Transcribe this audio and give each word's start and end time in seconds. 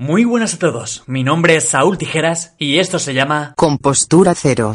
Muy 0.00 0.24
buenas 0.24 0.54
a 0.54 0.58
todos, 0.58 1.02
mi 1.08 1.22
nombre 1.24 1.56
es 1.56 1.68
Saúl 1.68 1.98
Tijeras 1.98 2.54
y 2.56 2.78
esto 2.78 2.98
se 2.98 3.12
llama 3.12 3.52
Compostura 3.54 4.34
cero. 4.34 4.74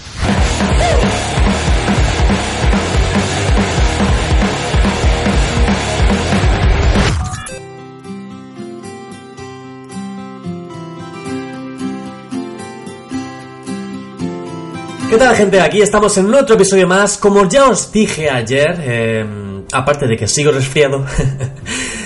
¿Qué 15.10 15.18
tal 15.18 15.36
gente? 15.36 15.60
Aquí 15.60 15.82
estamos 15.82 16.16
en 16.20 16.32
otro 16.36 16.54
episodio 16.54 16.88
más. 16.88 17.18
Como 17.18 17.50
ya 17.50 17.68
os 17.68 17.92
dije 17.92 18.30
ayer, 18.30 18.76
eh, 18.80 19.26
aparte 19.72 20.06
de 20.06 20.18
que 20.18 20.28
sigo 20.28 20.52
resfriado, 20.52 21.04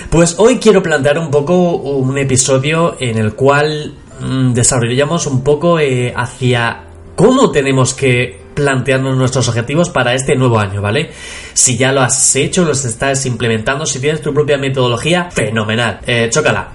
pues 0.09 0.35
hoy 0.39 0.57
quiero 0.57 0.81
plantear 0.81 1.19
un 1.19 1.29
poco 1.29 1.75
un 1.75 2.17
episodio 2.17 2.97
en 2.99 3.17
el 3.17 3.33
cual 3.33 3.93
mm, 4.19 4.53
desarrollamos 4.53 5.27
un 5.27 5.43
poco 5.43 5.79
eh, 5.79 6.13
hacia 6.15 6.83
cómo 7.15 7.51
tenemos 7.51 7.93
que 7.93 8.39
plantearnos 8.55 9.15
nuestros 9.15 9.47
objetivos 9.47 9.89
para 9.89 10.13
este 10.13 10.35
nuevo 10.35 10.59
año, 10.59 10.81
¿vale? 10.81 11.11
Si 11.53 11.77
ya 11.77 11.91
lo 11.91 12.01
has 12.01 12.35
hecho, 12.35 12.65
los 12.65 12.83
estás 12.85 13.25
implementando, 13.25 13.85
si 13.85 13.99
tienes 13.99 14.21
tu 14.21 14.33
propia 14.33 14.57
metodología, 14.57 15.29
fenomenal. 15.31 15.99
Eh, 16.05 16.27
chócala. 16.29 16.69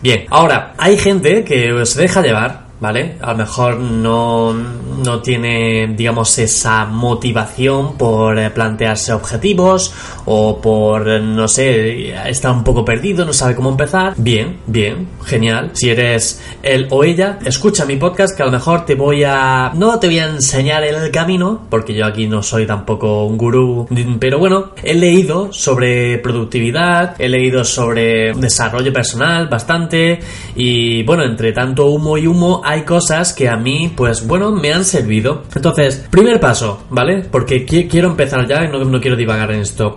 Bien, 0.00 0.24
ahora, 0.30 0.74
hay 0.78 0.96
gente 0.96 1.44
que 1.44 1.84
se 1.86 2.00
deja 2.00 2.22
llevar 2.22 2.72
¿vale? 2.82 3.14
A 3.20 3.30
lo 3.30 3.38
mejor 3.38 3.78
no, 3.78 4.52
no 4.52 5.22
tiene, 5.22 5.86
digamos, 5.96 6.36
esa 6.40 6.84
motivación 6.84 7.96
por 7.96 8.36
eh, 8.36 8.50
plantearse 8.50 9.12
objetivos 9.12 9.94
o 10.34 10.60
por, 10.60 11.06
no 11.20 11.46
sé, 11.46 12.14
está 12.26 12.50
un 12.50 12.64
poco 12.64 12.84
perdido, 12.86 13.26
no 13.26 13.34
sabe 13.34 13.54
cómo 13.54 13.68
empezar. 13.68 14.14
Bien, 14.16 14.56
bien, 14.66 15.08
genial. 15.26 15.72
Si 15.74 15.90
eres 15.90 16.42
él 16.62 16.86
o 16.90 17.04
ella, 17.04 17.38
escucha 17.44 17.84
mi 17.84 17.96
podcast 17.96 18.34
que 18.34 18.42
a 18.42 18.46
lo 18.46 18.52
mejor 18.52 18.86
te 18.86 18.94
voy 18.94 19.24
a... 19.24 19.72
No 19.74 19.98
te 19.98 20.06
voy 20.06 20.20
a 20.20 20.28
enseñar 20.28 20.84
el 20.84 21.10
camino, 21.10 21.66
porque 21.68 21.92
yo 21.92 22.06
aquí 22.06 22.26
no 22.28 22.42
soy 22.42 22.66
tampoco 22.66 23.26
un 23.26 23.36
gurú, 23.36 23.86
pero 24.18 24.38
bueno, 24.38 24.70
he 24.82 24.94
leído 24.94 25.52
sobre 25.52 26.16
productividad, 26.18 27.14
he 27.18 27.28
leído 27.28 27.62
sobre 27.62 28.32
desarrollo 28.32 28.90
personal 28.90 29.48
bastante 29.48 30.18
y 30.54 31.02
bueno, 31.02 31.24
entre 31.24 31.52
tanto 31.52 31.88
humo 31.88 32.16
y 32.16 32.26
humo 32.26 32.62
hay 32.64 32.82
cosas 32.82 33.34
que 33.34 33.50
a 33.50 33.56
mí, 33.56 33.92
pues 33.94 34.26
bueno, 34.26 34.50
me 34.50 34.72
han 34.72 34.86
servido. 34.86 35.42
Entonces, 35.54 36.06
primer 36.10 36.40
paso, 36.40 36.84
¿vale? 36.88 37.22
Porque 37.30 37.66
quiero 37.66 38.08
empezar 38.08 38.46
ya 38.48 38.64
y 38.64 38.68
no, 38.68 38.82
no 38.82 39.00
quiero 39.00 39.16
divagar 39.16 39.50
en 39.52 39.60
esto. 39.60 39.96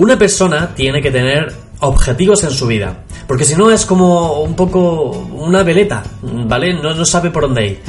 Una 0.00 0.16
persona 0.16 0.74
tiene 0.74 1.02
que 1.02 1.10
tener 1.10 1.52
objetivos 1.80 2.42
en 2.44 2.52
su 2.52 2.66
vida. 2.66 3.04
Porque 3.26 3.44
si 3.44 3.54
no 3.54 3.70
es 3.70 3.84
como 3.84 4.40
un 4.40 4.56
poco 4.56 5.10
una 5.10 5.62
veleta, 5.62 6.02
¿vale? 6.22 6.72
No, 6.72 6.94
no 6.94 7.04
sabe 7.04 7.30
por 7.30 7.42
dónde 7.42 7.66
ir. 7.66 7.80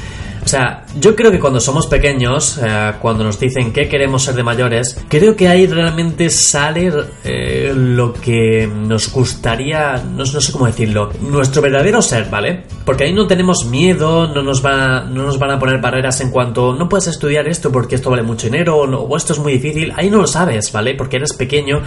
O 0.43 0.47
sea, 0.47 0.85
yo 0.99 1.15
creo 1.15 1.31
que 1.31 1.39
cuando 1.39 1.59
somos 1.59 1.87
pequeños, 1.87 2.59
eh, 2.61 2.93
cuando 2.99 3.23
nos 3.23 3.39
dicen 3.39 3.71
que 3.71 3.87
queremos 3.87 4.23
ser 4.23 4.35
de 4.35 4.43
mayores, 4.43 4.99
creo 5.07 5.35
que 5.35 5.47
ahí 5.47 5.67
realmente 5.67 6.29
sale 6.29 6.91
eh, 7.23 7.71
lo 7.75 8.13
que 8.13 8.67
nos 8.67 9.11
gustaría, 9.11 9.97
no, 9.97 10.25
sé 10.25 10.51
cómo 10.51 10.65
decirlo, 10.65 11.11
nuestro 11.21 11.61
verdadero 11.61 12.01
ser, 12.01 12.29
¿vale? 12.29 12.63
Porque 12.85 13.05
ahí 13.05 13.13
no 13.13 13.27
tenemos 13.27 13.65
miedo, 13.65 14.27
no 14.27 14.41
nos, 14.41 14.65
va, 14.65 15.01
no 15.01 15.23
nos 15.23 15.37
van 15.37 15.51
a 15.51 15.59
poner 15.59 15.79
barreras 15.79 16.19
en 16.21 16.31
cuanto 16.31 16.73
no 16.73 16.89
puedes 16.89 17.07
estudiar 17.07 17.47
esto 17.47 17.71
porque 17.71 17.95
esto 17.95 18.09
vale 18.09 18.23
mucho 18.23 18.47
dinero 18.47 18.77
o 18.77 19.17
esto 19.17 19.33
es 19.33 19.39
muy 19.39 19.53
difícil. 19.53 19.93
Ahí 19.95 20.09
no 20.09 20.17
lo 20.17 20.27
sabes, 20.27 20.71
¿vale? 20.71 20.95
Porque 20.95 21.17
eres 21.17 21.33
pequeño 21.33 21.81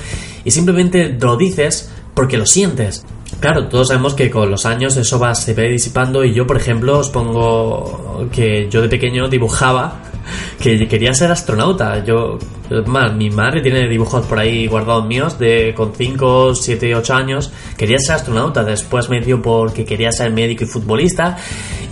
y 0.44 0.50
simplemente 0.50 1.16
lo 1.20 1.36
dices 1.36 1.92
porque 2.14 2.38
lo 2.38 2.46
sientes. 2.46 3.04
Claro, 3.40 3.68
todos 3.68 3.88
sabemos 3.88 4.14
que 4.14 4.30
con 4.30 4.50
los 4.50 4.64
años 4.66 4.96
eso 4.96 5.18
va, 5.18 5.34
se 5.34 5.54
ve 5.54 5.68
disipando 5.68 6.24
y 6.24 6.32
yo, 6.32 6.46
por 6.46 6.56
ejemplo, 6.56 6.98
os 6.98 7.10
pongo 7.10 8.26
que 8.32 8.68
yo 8.70 8.80
de 8.80 8.88
pequeño 8.88 9.28
dibujaba 9.28 10.00
que 10.60 10.88
quería 10.88 11.14
ser 11.14 11.30
astronauta. 11.30 12.04
Yo, 12.04 12.38
mal, 12.86 13.16
mi 13.16 13.30
madre 13.30 13.60
tiene 13.60 13.88
dibujos 13.88 14.26
por 14.26 14.38
ahí 14.38 14.66
guardados 14.66 15.06
míos 15.06 15.38
de 15.38 15.74
con 15.76 15.94
5, 15.94 16.54
7, 16.54 16.94
8 16.94 17.14
años. 17.14 17.52
Quería 17.76 17.98
ser 17.98 18.16
astronauta, 18.16 18.64
después 18.64 19.08
me 19.08 19.20
dio 19.20 19.40
porque 19.42 19.84
quería 19.84 20.12
ser 20.12 20.30
médico 20.30 20.64
y 20.64 20.66
futbolista. 20.66 21.36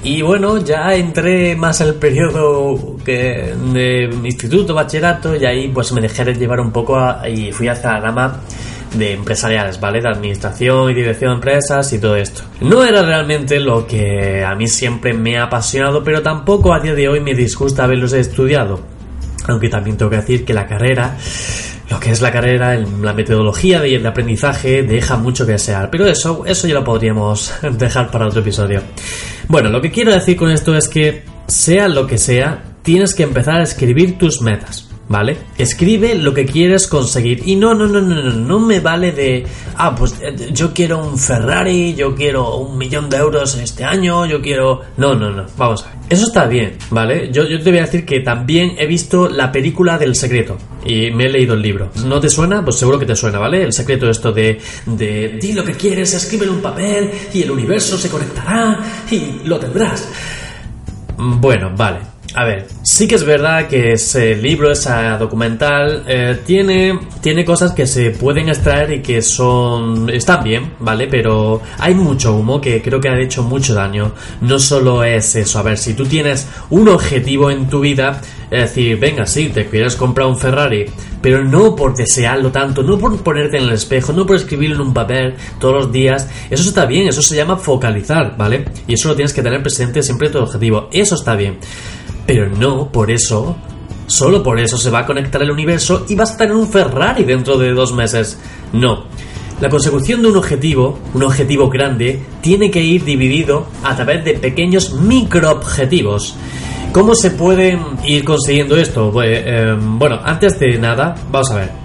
Y 0.05 0.23
bueno, 0.23 0.59
ya 0.59 0.95
entré 0.95 1.55
más 1.55 1.81
al 1.81 1.95
periodo 1.95 2.97
que 3.05 3.55
de 3.73 4.11
instituto, 4.25 4.75
bachillerato, 4.75 5.37
y 5.37 5.45
ahí 5.45 5.69
pues 5.69 5.93
me 5.93 6.01
dejé 6.01 6.25
de 6.25 6.35
llevar 6.35 6.61
un 6.61 6.73
poco 6.73 6.99
y 7.29 7.53
fui 7.53 7.69
hacia 7.69 7.93
la 7.93 8.01
rama 8.01 8.41
de 8.95 9.13
empresariales, 9.13 9.81
¿vale? 9.81 10.01
De 10.01 10.09
administración 10.09 10.91
y 10.91 10.95
dirección 10.95 11.31
de 11.31 11.35
empresas 11.37 11.93
y 11.93 11.99
todo 11.99 12.17
esto. 12.17 12.43
No 12.61 12.85
era 12.85 13.03
realmente 13.03 13.59
lo 13.61 13.87
que 13.87 14.45
a 14.45 14.55
mí 14.55 14.69
siempre 14.69 15.13
me 15.13 15.39
ha 15.39 15.45
apasionado, 15.45 16.03
pero 16.05 16.23
tampoco 16.23 16.73
a 16.73 16.81
día 16.81 16.95
de 16.95 17.09
hoy 17.09 17.21
me 17.21 17.35
disgusta 17.35 17.85
haberlos 17.85 18.13
estudiado. 18.13 18.81
Aunque 19.49 19.69
también 19.69 19.97
tengo 19.97 20.11
que 20.11 20.19
decir 20.19 20.45
que 20.45 20.55
la 20.55 20.67
carrera, 20.67 21.17
lo 21.91 21.99
que 21.99 22.11
es 22.11 22.21
la 22.21 22.31
carrera, 22.31 22.77
la 22.77 23.13
metodología 23.13 23.81
de, 23.81 24.07
aprendizaje 24.07 24.83
deja 24.83 25.17
mucho 25.17 25.45
que 25.45 25.53
desear. 25.53 25.91
Pero 25.91 26.07
eso, 26.07 26.45
eso 26.47 26.69
ya 26.69 26.75
lo 26.75 26.85
podríamos 26.85 27.53
dejar 27.73 28.11
para 28.11 28.27
otro 28.27 28.41
episodio. 28.41 28.83
Bueno, 29.49 29.69
lo 29.69 29.81
que 29.81 29.91
quiero 29.91 30.13
decir 30.13 30.37
con 30.37 30.51
esto 30.51 30.77
es 30.77 30.89
que, 30.89 31.25
sea 31.49 31.89
lo 31.89 32.07
que 32.07 32.19
sea, 32.19 32.63
tienes 32.83 33.15
que 33.15 33.25
empezar 33.25 33.57
a 33.57 33.65
escribir 33.65 34.17
tus 34.17 34.41
metas. 34.41 34.92
¿Vale? 35.09 35.37
Escribe 35.59 36.15
lo 36.15 36.33
que 36.33 36.47
quieres 36.47 36.87
conseguir. 36.87 37.43
Y 37.47 37.57
no, 37.57 37.75
no, 37.75 37.87
no, 37.87 38.01
no, 38.01 38.15
no, 38.15 38.33
no 38.33 38.61
me 38.61 38.81
vale 38.81 39.13
de, 39.13 39.45
ah, 39.77 39.95
pues 39.95 40.15
eh, 40.23 40.51
yo 40.53 40.73
quiero 40.73 41.05
un 41.05 41.19
Ferrari, 41.19 41.95
yo 41.95 42.15
quiero 42.15 42.57
un 42.57 42.79
millón 42.79 43.11
de 43.11 43.19
euros 43.19 43.55
este 43.57 43.85
año, 43.85 44.27
yo 44.27 44.41
quiero... 44.41 44.81
No, 44.97 45.15
no, 45.15 45.31
no, 45.31 45.47
vamos 45.57 45.85
a 45.85 45.89
ver. 45.89 45.97
Eso 46.09 46.27
está 46.27 46.47
bien, 46.47 46.77
¿vale? 46.91 47.31
Yo, 47.33 47.47
yo 47.47 47.63
te 47.63 47.71
voy 47.71 47.79
a 47.79 47.83
decir 47.83 48.05
que 48.05 48.21
también 48.21 48.75
he 48.79 48.87
visto 48.87 49.29
la 49.29 49.51
película 49.51 49.99
del 49.99 50.15
secreto 50.15 50.59
y 50.85 51.11
me 51.11 51.27
he 51.27 51.29
leído 51.31 51.55
el 51.55 51.63
libro. 51.63 51.91
¿No 52.05 52.21
te 52.21 52.29
suena? 52.29 52.63
Pues 52.63 52.77
seguro 52.77 52.99
que 52.99 53.07
te 53.07 53.17
suena, 53.17 53.39
¿vale? 53.39 53.63
El 53.63 53.73
secreto 53.73 54.11
esto 54.11 54.33
de, 54.33 54.59
de, 54.87 55.39
di 55.41 55.53
lo 55.53 55.65
que 55.65 55.73
quieres, 55.73 56.13
escribe 56.13 56.45
en 56.45 56.53
un 56.53 56.61
papel 56.61 57.11
y 57.33 57.43
el 57.43 57.51
universo 57.51 57.97
se 57.97 58.11
conectará 58.11 58.79
y 59.11 59.47
lo 59.47 59.59
tendrás. 59.59 60.09
Bueno, 61.17 61.73
vale. 61.77 62.12
A 62.35 62.47
ver, 62.47 62.67
sí 62.83 63.07
que 63.07 63.17
es 63.17 63.25
verdad 63.25 63.69
que 63.69 63.93
ese 63.93 64.35
libro, 64.35 64.73
esa 64.73 65.19
documental, 65.19 66.05
eh, 66.07 66.39
tiene, 66.47 66.99
tiene 67.21 67.45
cosas 67.45 67.73
que 67.73 67.87
se 67.87 68.11
pueden 68.11 68.49
extraer 68.49 68.91
y 68.91 69.03
que 69.03 69.21
son. 69.21 70.09
están 70.09 70.43
bien, 70.43 70.73
¿vale? 70.81 71.09
Pero 71.09 71.61
hay 71.79 71.95
mucho 71.95 72.35
humo 72.35 72.59
que 72.59 72.81
creo 72.81 73.01
que 73.01 73.11
ha 73.11 73.21
hecho 73.21 73.43
mucho 73.43 73.75
daño. 73.75 74.13
No 74.41 74.59
solo 74.59 75.05
es 75.05 75.37
eso, 75.37 75.59
a 75.59 75.63
ver, 75.63 75.77
si 75.77 75.93
tú 75.93 76.07
tienes 76.07 76.49
un 76.71 76.89
objetivo 76.89 77.51
en 77.51 77.69
tu 77.69 77.81
vida, 77.81 78.23
es 78.51 78.61
decir, 78.61 78.99
venga, 78.99 79.27
sí, 79.27 79.51
te 79.51 79.67
quieres 79.67 79.95
comprar 79.95 80.27
un 80.27 80.39
Ferrari, 80.39 80.87
pero 81.21 81.45
no 81.45 81.77
por 81.77 81.95
desearlo 81.95 82.51
tanto, 82.51 82.83
no 82.83 82.99
por 82.99 83.23
ponerte 83.23 83.59
en 83.59 83.65
el 83.65 83.73
espejo, 83.73 84.15
no 84.15 84.25
por 84.25 84.37
escribirlo 84.37 84.77
en 84.77 84.89
un 84.89 84.95
papel 84.95 85.35
todos 85.61 85.75
los 85.75 85.93
días. 85.93 86.29
Eso 86.49 86.67
está 86.67 86.87
bien, 86.87 87.09
eso 87.09 87.21
se 87.21 87.37
llama 87.37 87.57
focalizar, 87.57 88.37
¿vale? 88.39 88.65
Y 88.87 88.95
eso 88.95 89.09
lo 89.09 89.15
tienes 89.15 89.35
que 89.35 89.43
tener 89.43 89.63
presente 89.63 90.03
siempre 90.03 90.31
tu 90.31 90.39
objetivo. 90.39 90.89
Eso 90.93 91.15
está 91.15 91.37
bien. 91.37 91.59
Pero 92.27 92.49
no 92.49 92.89
por 92.89 93.11
eso, 93.11 93.57
solo 94.07 94.43
por 94.43 94.61
eso 94.61 94.79
se 94.79 94.91
va 94.91 95.01
a 95.01 95.07
conectar 95.07 95.43
el 95.43 95.51
universo 95.51 96.05
y 96.09 96.15
vas 96.15 96.33
a 96.33 96.37
tener 96.37 96.55
un 96.55 96.69
Ferrari 96.69 97.25
dentro 97.25 97.59
de 97.59 97.73
dos 97.73 97.93
meses. 97.93 98.39
No. 98.73 99.05
La 99.61 99.69
consecución 99.69 100.23
de 100.23 100.29
un 100.29 100.37
objetivo, 100.37 100.99
un 101.15 101.23
objetivo 101.23 101.69
grande, 101.69 102.21
tiene 102.41 102.71
que 102.71 102.83
ir 102.83 103.05
dividido 103.05 103.67
a 103.85 103.95
través 103.95 104.25
de 104.25 104.35
pequeños 104.35 104.93
microobjetivos. 104.95 106.35
¿Cómo 106.93 107.15
se 107.15 107.31
puede 107.31 107.79
ir 108.05 108.25
consiguiendo 108.25 108.77
esto? 108.77 109.13
Eh, 109.23 109.77
bueno, 109.81 110.21
antes 110.25 110.59
de 110.59 110.79
nada, 110.79 111.15
vamos 111.31 111.51
a 111.53 111.57
ver. 111.57 111.82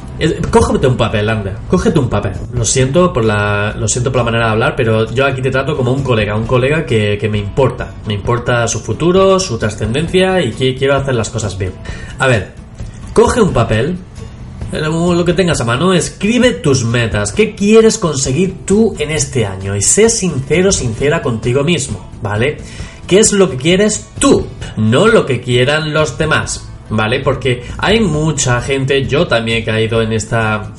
Cógete 0.50 0.88
un 0.88 0.98
papel, 0.98 1.30
anda. 1.30 1.60
Cógete 1.70 2.00
un 2.00 2.10
papel. 2.10 2.34
Lo 2.54 2.66
siento 2.66 3.14
por 3.14 3.24
la, 3.24 3.76
lo 3.78 3.88
siento 3.88 4.12
por 4.12 4.20
la 4.20 4.26
manera 4.26 4.46
de 4.46 4.52
hablar, 4.52 4.76
pero 4.76 5.12
yo 5.12 5.26
aquí 5.26 5.42
te 5.42 5.52
trato 5.52 5.78
como 5.78 5.92
un 5.92 6.04
colega, 6.04 6.36
un 6.36 6.48
colega 6.48 6.86
que, 6.86 7.18
que 7.20 7.30
me 7.30 7.38
importa. 7.38 7.94
Me 8.08 8.14
importa 8.14 8.68
su 8.68 8.80
futuro, 8.80 9.40
su 9.40 9.58
trascendencia 9.58 10.42
y 10.42 10.52
que 10.52 10.76
quiero 10.76 10.96
hacer 10.96 11.16
las 11.16 11.30
cosas 11.30 11.58
bien. 11.58 11.74
A 12.18 12.28
ver, 12.28 12.52
coge 13.14 13.42
un 13.42 13.54
papel, 13.54 13.98
eh, 14.72 14.82
lo 14.82 15.24
que 15.24 15.34
tengas 15.34 15.62
a 15.62 15.66
mano, 15.66 15.94
escribe 15.94 16.52
tus 16.52 16.84
metas. 16.84 17.32
¿Qué 17.32 17.56
quieres 17.56 17.98
conseguir 17.98 18.66
tú 18.66 18.96
en 19.00 19.12
este 19.12 19.46
año? 19.46 19.76
Y 19.76 19.82
sé 19.82 20.10
sincero, 20.10 20.72
sincera 20.72 21.22
contigo 21.22 21.64
mismo, 21.64 22.10
¿vale? 22.22 22.58
¿Qué 23.08 23.20
es 23.20 23.32
lo 23.32 23.50
que 23.50 23.56
quieres 23.56 24.10
tú? 24.20 24.46
No 24.76 25.08
lo 25.08 25.26
que 25.26 25.40
quieran 25.40 25.94
los 25.94 26.18
demás. 26.18 26.68
¿Vale? 26.90 27.20
Porque 27.22 27.64
hay 27.78 28.00
mucha 28.00 28.62
gente, 28.62 29.06
yo 29.06 29.28
también 29.28 29.60
he 29.60 29.66
caído 29.66 30.02
en 30.02 30.14
esta 30.14 30.74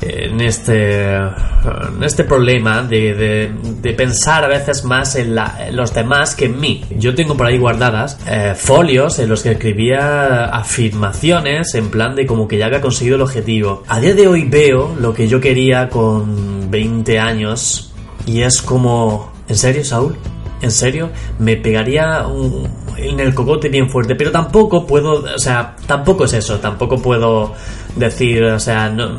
en 0.00 0.40
este 0.40 1.16
en 1.16 2.02
este 2.02 2.24
problema 2.24 2.82
de, 2.82 3.50
de, 3.80 3.92
pensar 3.94 4.44
a 4.44 4.48
veces 4.48 4.84
más 4.84 5.16
en, 5.16 5.36
los 5.72 5.92
demás 5.94 6.34
que 6.34 6.46
en 6.46 6.60
mí. 6.60 6.84
Yo 6.96 7.14
tengo 7.14 7.36
por 7.36 7.46
ahí 7.46 7.58
guardadas 7.58 8.18
eh, 8.28 8.54
folios 8.56 9.18
en 9.18 9.28
los 9.28 9.42
que 9.42 9.52
escribía 9.52 10.46
afirmaciones 10.46 11.74
en 11.74 11.90
plan 11.90 12.14
de 12.14 12.26
como 12.26 12.46
que 12.46 12.58
ya 12.58 12.66
había 12.66 12.80
conseguido 12.80 13.16
el 13.16 13.22
objetivo. 13.22 13.84
A 13.88 14.00
día 14.00 14.14
de 14.14 14.28
hoy 14.28 14.44
veo 14.44 14.94
lo 15.00 15.14
que 15.14 15.28
yo 15.28 15.40
quería 15.40 15.88
con 15.88 16.70
20 16.70 17.18
años 17.18 17.92
y 18.26 18.42
es 18.42 18.60
como, 18.60 19.32
¿en 19.48 19.56
serio, 19.56 19.84
Saúl? 19.84 20.16
En 20.62 20.70
serio, 20.70 21.10
me 21.38 21.56
pegaría 21.56 22.26
un, 22.26 22.68
en 22.96 23.20
el 23.20 23.34
cocote 23.34 23.68
bien 23.68 23.88
fuerte, 23.90 24.14
pero 24.14 24.30
tampoco 24.30 24.86
puedo, 24.86 25.22
o 25.22 25.38
sea, 25.38 25.76
tampoco 25.86 26.24
es 26.24 26.32
eso, 26.32 26.58
tampoco 26.58 27.00
puedo 27.00 27.54
decir, 27.94 28.42
o 28.44 28.60
sea, 28.60 28.88
no, 28.88 29.18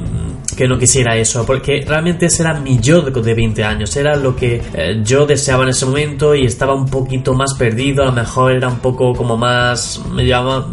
que 0.57 0.67
no 0.67 0.77
quisiera 0.77 1.15
eso, 1.15 1.45
porque 1.45 1.85
realmente 1.87 2.25
ese 2.25 2.41
era 2.41 2.59
mi 2.59 2.79
yo 2.79 3.01
de 3.03 3.33
20 3.33 3.63
años, 3.63 3.95
era 3.95 4.15
lo 4.15 4.35
que 4.35 4.61
eh, 4.73 5.01
yo 5.03 5.27
deseaba 5.27 5.63
en 5.63 5.69
ese 5.69 5.85
momento 5.85 6.33
y 6.33 6.45
estaba 6.45 6.73
un 6.73 6.87
poquito 6.87 7.33
más 7.33 7.53
perdido, 7.53 8.03
a 8.03 8.07
lo 8.07 8.11
mejor 8.13 8.53
era 8.53 8.67
un 8.67 8.79
poco 8.79 9.13
como 9.13 9.37
más, 9.37 10.01
me 10.11 10.25
llamaba, 10.25 10.67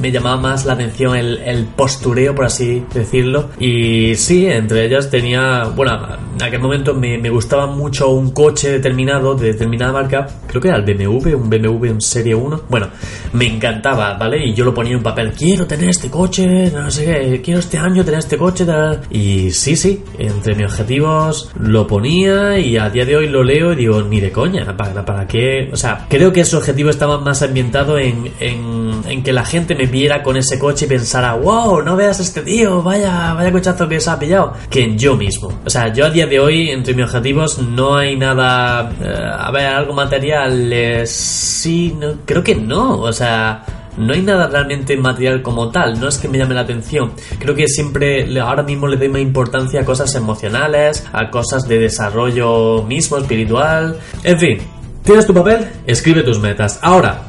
me 0.00 0.12
llamaba 0.12 0.40
más 0.40 0.64
la 0.64 0.74
atención 0.74 1.16
el, 1.16 1.64
postureo, 1.76 2.34
por 2.34 2.44
así 2.44 2.84
decirlo, 2.94 3.50
y 3.58 4.14
sí, 4.14 4.46
entre 4.46 4.86
ellas 4.86 5.10
tenía, 5.10 5.64
bueno, 5.74 5.98
en 6.36 6.42
aquel 6.42 6.60
momento 6.60 6.94
me, 6.94 7.28
gustaba 7.28 7.66
mucho 7.66 8.10
un 8.10 8.30
coche 8.30 8.70
determinado, 8.70 9.34
de 9.34 9.52
determinada 9.52 9.92
marca, 9.92 10.28
creo 10.46 10.62
que 10.62 10.68
era 10.68 10.76
el 10.76 10.84
BMW, 10.84 11.34
un 11.34 11.50
BMW, 11.50 11.90
un 11.90 12.00
Serie 12.00 12.34
1, 12.36 12.62
bueno, 12.68 12.88
me 13.32 13.46
encantaba, 13.46 14.14
¿vale? 14.14 14.46
Y 14.46 14.54
yo 14.54 14.64
lo 14.64 14.72
ponía 14.72 14.92
en 14.92 15.02
papel, 15.02 15.32
quiero 15.32 15.66
tener 15.66 15.88
este 15.88 16.08
coche, 16.08 16.70
no 16.70 16.88
sé 16.88 17.04
qué, 17.04 17.42
quiero 17.42 17.58
este 17.58 17.78
año 17.78 18.04
tener 18.04 18.20
este 18.20 18.38
coche, 18.38 18.64
y 19.10 19.23
sí, 19.50 19.76
sí, 19.76 20.02
entre 20.18 20.54
mis 20.54 20.66
objetivos 20.66 21.50
lo 21.58 21.86
ponía 21.86 22.58
y 22.58 22.76
a 22.76 22.90
día 22.90 23.04
de 23.04 23.16
hoy 23.16 23.28
lo 23.28 23.42
leo 23.42 23.72
y 23.72 23.76
digo, 23.76 24.02
ni 24.02 24.20
de 24.20 24.32
coña, 24.32 24.76
¿para, 24.76 25.04
para 25.04 25.26
qué? 25.26 25.70
O 25.72 25.76
sea, 25.76 26.06
creo 26.08 26.32
que 26.32 26.40
ese 26.40 26.56
objetivo 26.56 26.90
estaba 26.90 27.18
más 27.18 27.42
ambientado 27.42 27.98
en, 27.98 28.32
en, 28.40 29.02
en, 29.08 29.22
que 29.22 29.32
la 29.32 29.44
gente 29.44 29.74
me 29.74 29.86
viera 29.86 30.22
con 30.22 30.36
ese 30.36 30.58
coche 30.58 30.86
y 30.86 30.88
pensara, 30.88 31.34
wow, 31.34 31.82
no 31.82 31.96
veas 31.96 32.20
este 32.20 32.42
tío, 32.42 32.82
vaya, 32.82 33.34
vaya 33.34 33.52
cochazo 33.52 33.88
que 33.88 34.00
se 34.00 34.10
ha 34.10 34.18
pillado, 34.18 34.52
que 34.70 34.84
en 34.84 34.98
yo 34.98 35.16
mismo. 35.16 35.60
O 35.64 35.70
sea, 35.70 35.92
yo 35.92 36.06
a 36.06 36.10
día 36.10 36.26
de 36.26 36.40
hoy, 36.40 36.70
entre 36.70 36.94
mis 36.94 37.04
objetivos, 37.04 37.58
no 37.58 37.96
hay 37.96 38.16
nada, 38.16 38.92
eh, 39.00 39.30
a 39.38 39.50
ver, 39.50 39.66
algo 39.66 39.94
material, 39.94 40.72
eh, 40.72 41.06
sí, 41.06 41.94
no, 41.98 42.14
creo 42.24 42.42
que 42.42 42.54
no, 42.54 43.00
o 43.00 43.12
sea 43.12 43.64
no 43.96 44.12
hay 44.12 44.22
nada 44.22 44.48
realmente 44.48 44.96
material 44.96 45.42
como 45.42 45.70
tal, 45.70 46.00
no 46.00 46.08
es 46.08 46.18
que 46.18 46.28
me 46.28 46.38
llame 46.38 46.54
la 46.54 46.62
atención. 46.62 47.12
Creo 47.38 47.54
que 47.54 47.68
siempre, 47.68 48.38
ahora 48.40 48.62
mismo 48.62 48.86
le 48.86 48.96
doy 48.96 49.08
más 49.08 49.20
importancia 49.20 49.80
a 49.80 49.84
cosas 49.84 50.14
emocionales, 50.14 51.06
a 51.12 51.30
cosas 51.30 51.66
de 51.68 51.78
desarrollo 51.78 52.82
mismo, 52.82 53.18
espiritual. 53.18 53.98
En 54.22 54.38
fin, 54.38 54.58
tienes 55.02 55.26
tu 55.26 55.34
papel, 55.34 55.66
escribe 55.86 56.22
tus 56.22 56.38
metas. 56.38 56.78
Ahora, 56.82 57.22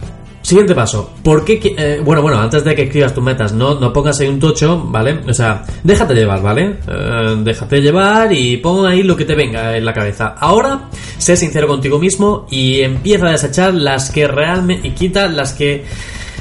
Siguiente 0.46 0.76
paso. 0.76 1.10
¿Por 1.24 1.44
qué? 1.44 1.60
Eh, 1.76 2.02
bueno, 2.06 2.22
bueno, 2.22 2.40
antes 2.40 2.64
de 2.64 2.76
que 2.76 2.84
escribas 2.84 3.16
tus 3.16 3.24
metas, 3.24 3.52
no, 3.52 3.80
no 3.80 3.92
pongas 3.92 4.20
ahí 4.20 4.28
un 4.28 4.40
tocho, 4.40 4.80
¿vale? 4.80 5.22
O 5.28 5.34
sea, 5.34 5.64
déjate 5.84 6.14
llevar, 6.14 6.40
¿vale? 6.44 6.76
Eh, 6.88 7.36
déjate 7.40 7.82
llevar 7.82 8.32
y 8.32 8.58
pon 8.58 8.86
ahí 8.86 9.02
lo 9.02 9.18
que 9.18 9.26
te 9.26 9.34
venga 9.34 9.76
en 9.76 9.84
la 9.84 9.92
cabeza. 9.92 10.36
Ahora, 10.40 10.82
sé 11.18 11.36
sincero 11.36 11.68
contigo 11.68 11.98
mismo 11.98 12.46
y 12.52 12.82
empieza 12.82 13.26
a 13.26 13.32
desechar 13.32 13.74
las 13.74 14.12
que 14.12 14.28
realmente. 14.28 14.88
y 14.88 14.92
quita 14.92 15.28
las 15.28 15.54
que 15.54 15.84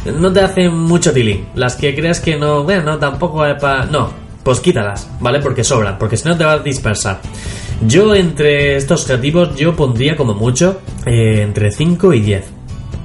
no 0.05 0.33
te 0.33 0.41
hacen 0.41 0.77
mucho 0.77 1.12
tilín. 1.12 1.47
Las 1.55 1.77
que 1.77 1.95
crees 1.95 2.21
que 2.21 2.37
no, 2.37 2.65
bueno, 2.65 2.99
tampoco 2.99 3.45
es 3.47 3.61
para... 3.61 3.87
No, 3.87 4.11
pues 4.43 4.61
quítalas, 4.61 5.11
¿vale? 5.21 5.41
Porque 5.41 5.65
sobran, 5.65 5.99
porque 5.99 6.17
si 6.17 6.29
no 6.29 6.37
te 6.37 6.45
vas 6.45 6.61
a 6.61 6.62
dispersar. 6.62 7.21
Yo 7.87 8.15
entre 8.15 8.77
estos 8.77 9.03
objetivos, 9.03 9.56
yo 9.56 9.75
pondría 9.75 10.17
como 10.17 10.35
mucho 10.35 10.81
eh, 11.06 11.43
entre 11.43 11.71
5 11.71 12.12
y 12.12 12.21
10, 12.21 12.45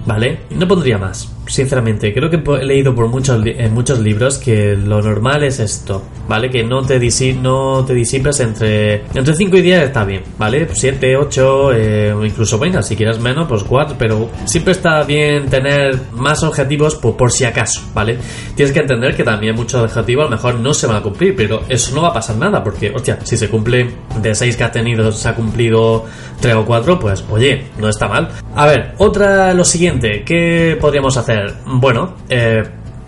¿vale? 0.05 0.41
No 0.51 0.67
pondría 0.67 0.97
más 0.97 1.38
sinceramente, 1.49 2.13
creo 2.13 2.29
que 2.29 2.37
he 2.37 2.65
leído 2.65 2.95
por 2.95 3.07
muchos, 3.07 3.43
en 3.45 3.73
muchos 3.73 3.99
libros 3.99 4.37
que 4.37 4.75
lo 4.75 5.01
normal 5.01 5.43
es 5.43 5.59
esto, 5.59 6.03
¿vale? 6.27 6.49
Que 6.49 6.63
no 6.63 6.83
te, 6.83 6.99
disi 6.99 7.33
no 7.33 7.83
te 7.85 7.93
disipes 7.93 8.39
entre, 8.39 9.03
entre 9.13 9.35
5 9.35 9.57
y 9.57 9.61
10 9.61 9.83
está 9.83 10.05
bien, 10.05 10.23
¿vale? 10.37 10.67
7, 10.71 11.17
8, 11.17 11.73
eh, 11.73 12.15
incluso 12.23 12.59
venga, 12.59 12.81
si 12.81 12.95
quieres 12.95 13.19
menos, 13.19 13.47
pues 13.47 13.63
4, 13.63 13.95
pero 13.97 14.29
siempre 14.45 14.73
está 14.73 15.03
bien 15.03 15.47
tener 15.47 15.99
más 16.13 16.43
objetivos 16.43 16.95
por, 16.95 17.17
por, 17.17 17.31
si 17.31 17.45
acaso, 17.45 17.81
¿vale? 17.93 18.17
Tienes 18.55 18.73
que 18.73 18.79
entender 18.79 19.15
que 19.15 19.23
también 19.23 19.55
muchos 19.55 19.81
objetivos 19.81 20.27
a 20.27 20.29
lo 20.29 20.35
mejor 20.35 20.55
no 20.55 20.73
se 20.73 20.87
van 20.87 20.97
a 20.97 21.01
cumplir, 21.01 21.35
pero 21.35 21.63
eso 21.67 21.95
no 21.95 22.03
va 22.03 22.09
a 22.09 22.13
pasar 22.13 22.37
nada, 22.37 22.63
porque, 22.63 22.91
hostia, 22.91 23.17
si 23.23 23.35
se 23.35 23.49
cumple 23.49 23.89
de 24.21 24.35
6 24.35 24.55
que 24.55 24.63
has 24.63 24.71
tenido, 24.71 25.11
se 25.11 25.27
ha 25.27 25.35
cumplido 25.35 26.05
3 26.41 26.55
o 26.55 26.65
4, 26.65 26.99
pues, 26.99 27.25
oye, 27.29 27.65
no 27.79 27.89
está 27.89 28.07
mal. 28.07 28.29
A 28.55 28.65
ver, 28.65 28.93
otra, 28.97 29.53
lo 29.53 29.63
siguiente, 29.63 30.23
¿qué 30.25 30.77
podríamos 30.79 31.15
hacer? 31.17 31.53
bueno, 31.65 32.15
eh, 32.27 32.63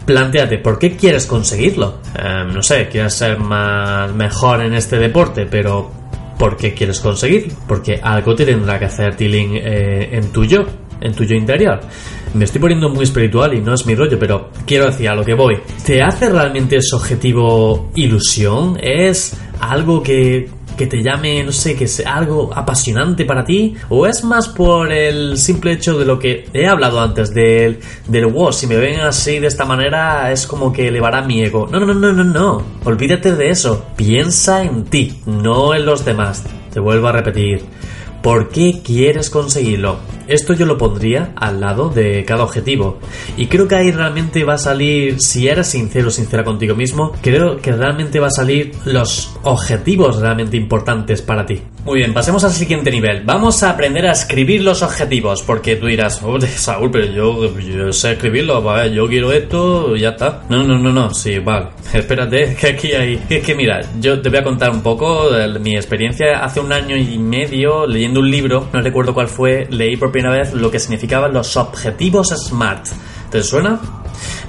planteate, 0.05 0.59
¿por 0.59 0.77
qué 0.77 0.95
quieres 0.95 1.25
conseguirlo? 1.25 1.99
Eh, 2.17 2.43
no 2.51 2.61
sé, 2.61 2.87
quieres 2.89 3.13
ser 3.13 3.39
más 3.39 4.13
mejor 4.13 4.61
en 4.61 4.73
este 4.73 4.97
deporte, 4.97 5.47
pero 5.49 5.91
¿por 6.37 6.57
qué 6.57 6.73
quieres 6.73 6.99
conseguirlo? 6.99 7.53
Porque 7.67 7.99
algo 8.01 8.35
te 8.35 8.45
tendrá 8.45 8.79
que 8.79 8.85
hacer 8.85 9.15
Tiling 9.15 9.55
eh, 9.55 10.09
en 10.11 10.31
tu 10.31 10.45
yo, 10.45 10.59
en 11.01 11.13
tu 11.13 11.23
yo 11.23 11.35
interior. 11.35 11.79
Me 12.33 12.45
estoy 12.45 12.61
poniendo 12.61 12.89
muy 12.89 13.03
espiritual 13.03 13.53
y 13.53 13.61
no 13.61 13.73
es 13.73 13.85
mi 13.85 13.95
rollo, 13.95 14.17
pero 14.17 14.51
quiero 14.65 14.85
decir 14.85 15.09
a 15.09 15.15
lo 15.15 15.25
que 15.25 15.33
voy. 15.33 15.57
¿Te 15.85 16.01
hace 16.01 16.29
realmente 16.29 16.77
ese 16.77 16.95
objetivo 16.95 17.91
ilusión? 17.95 18.77
¿Es 18.81 19.37
algo 19.59 20.01
que 20.01 20.49
que 20.81 20.87
te 20.87 21.03
llame, 21.03 21.43
no 21.43 21.51
sé, 21.51 21.75
que 21.75 21.87
sea 21.87 22.15
algo 22.15 22.49
apasionante 22.55 23.23
para 23.23 23.45
ti? 23.45 23.75
¿O 23.89 24.07
es 24.07 24.23
más 24.23 24.49
por 24.49 24.91
el 24.91 25.37
simple 25.37 25.73
hecho 25.73 25.95
de 25.99 26.05
lo 26.05 26.17
que 26.17 26.45
he 26.53 26.65
hablado 26.65 26.99
antes, 26.99 27.35
del, 27.35 27.77
del 28.07 28.25
wow, 28.25 28.51
si 28.51 28.65
me 28.65 28.77
ven 28.77 28.99
así 29.01 29.37
de 29.37 29.45
esta 29.45 29.63
manera 29.63 30.31
es 30.31 30.47
como 30.47 30.73
que 30.73 30.87
elevará 30.87 31.21
mi 31.21 31.43
ego? 31.43 31.67
No, 31.71 31.79
no, 31.79 31.93
no, 31.93 32.11
no, 32.11 32.23
no, 32.23 32.63
olvídate 32.83 33.35
de 33.35 33.51
eso. 33.51 33.85
Piensa 33.95 34.63
en 34.63 34.85
ti, 34.85 35.21
no 35.27 35.75
en 35.75 35.85
los 35.85 36.03
demás. 36.03 36.43
Te 36.73 36.79
vuelvo 36.79 37.09
a 37.09 37.11
repetir. 37.11 37.63
¿Por 38.23 38.49
qué 38.49 38.81
quieres 38.83 39.29
conseguirlo? 39.29 39.99
Esto 40.27 40.53
yo 40.53 40.65
lo 40.65 40.77
pondría 40.77 41.33
al 41.35 41.59
lado 41.59 41.89
de 41.89 42.23
cada 42.25 42.43
objetivo. 42.43 42.99
Y 43.37 43.47
creo 43.47 43.67
que 43.67 43.75
ahí 43.75 43.91
realmente 43.91 44.43
va 44.43 44.55
a 44.55 44.57
salir, 44.57 45.19
si 45.19 45.47
eres 45.47 45.67
sincero 45.67 46.09
o 46.09 46.11
sincera 46.11 46.43
contigo 46.43 46.75
mismo, 46.75 47.13
creo 47.21 47.57
que 47.57 47.71
realmente 47.71 48.19
va 48.19 48.27
a 48.27 48.31
salir 48.31 48.73
los 48.85 49.35
objetivos 49.43 50.19
realmente 50.19 50.57
importantes 50.57 51.21
para 51.21 51.45
ti. 51.45 51.61
Muy 51.83 51.97
bien, 51.97 52.13
pasemos 52.13 52.43
al 52.43 52.51
siguiente 52.51 52.91
nivel. 52.91 53.23
Vamos 53.25 53.63
a 53.63 53.71
aprender 53.71 54.05
a 54.05 54.11
escribir 54.11 54.61
los 54.61 54.83
objetivos, 54.83 55.41
porque 55.41 55.77
tú 55.77 55.87
dirás, 55.87 56.21
oh, 56.23 56.39
Saúl, 56.39 56.91
pero 56.91 57.07
yo, 57.07 57.91
sé 57.91 58.11
escribirlo, 58.11 58.85
yo 58.87 59.07
quiero 59.07 59.31
esto, 59.31 59.95
ya 59.95 60.09
está. 60.09 60.43
No, 60.47 60.63
no, 60.63 60.77
no, 60.77 60.93
no, 60.93 61.11
sí, 61.11 61.39
vale. 61.39 61.69
Espérate, 61.93 62.55
que 62.59 62.67
aquí 62.67 62.91
hay... 62.93 63.19
Es 63.27 63.43
que 63.43 63.55
mira, 63.55 63.81
yo 63.99 64.21
te 64.21 64.29
voy 64.29 64.37
a 64.37 64.43
contar 64.43 64.69
un 64.69 64.81
poco 64.83 65.31
de 65.31 65.57
mi 65.57 65.75
experiencia. 65.75 66.43
Hace 66.43 66.59
un 66.59 66.71
año 66.71 66.95
y 66.95 67.17
medio, 67.17 67.87
leyendo 67.87 68.19
un 68.19 68.29
libro, 68.29 68.67
no 68.71 68.81
recuerdo 68.81 69.15
cuál 69.15 69.27
fue, 69.27 69.65
leí 69.71 69.97
por 69.97 70.11
primera 70.11 70.35
vez 70.35 70.53
lo 70.53 70.69
que 70.69 70.77
significaban 70.77 71.33
los 71.33 71.57
objetivos 71.57 72.29
SMART. 72.29 72.89
¿Te 73.31 73.41
suena? 73.41 74.00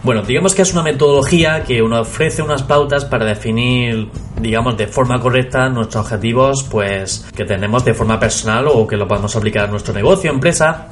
Bueno, 0.02 0.22
digamos 0.22 0.56
que 0.56 0.62
es 0.62 0.72
una 0.72 0.82
metodología 0.82 1.62
que 1.62 1.80
uno 1.80 2.00
ofrece 2.00 2.42
unas 2.42 2.64
pautas 2.64 3.04
para 3.04 3.24
definir, 3.24 4.08
digamos, 4.40 4.76
de 4.76 4.88
forma 4.88 5.20
correcta 5.20 5.68
nuestros 5.68 6.04
objetivos, 6.06 6.64
pues, 6.64 7.24
que 7.36 7.44
tenemos 7.44 7.84
de 7.84 7.94
forma 7.94 8.18
personal 8.18 8.66
o 8.66 8.84
que 8.84 8.96
lo 8.96 9.06
podemos 9.06 9.36
aplicar 9.36 9.66
a 9.66 9.68
nuestro 9.68 9.94
negocio, 9.94 10.32
empresa. 10.32 10.88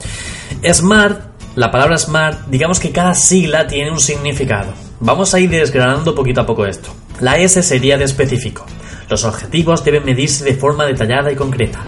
SMART, 0.62 1.22
la 1.56 1.72
palabra 1.72 1.98
SMART, 1.98 2.46
digamos 2.46 2.78
que 2.78 2.92
cada 2.92 3.14
sigla 3.14 3.66
tiene 3.66 3.90
un 3.90 3.98
significado. 3.98 4.72
Vamos 5.00 5.34
a 5.34 5.40
ir 5.40 5.50
desgranando 5.50 6.14
poquito 6.14 6.42
a 6.42 6.46
poco 6.46 6.64
esto. 6.64 6.94
La 7.18 7.36
S 7.36 7.60
sería 7.64 7.98
de 7.98 8.04
específico. 8.04 8.64
Los 9.08 9.24
objetivos 9.24 9.82
deben 9.82 10.04
medirse 10.04 10.44
de 10.44 10.54
forma 10.54 10.86
detallada 10.86 11.32
y 11.32 11.34
concreta. 11.34 11.80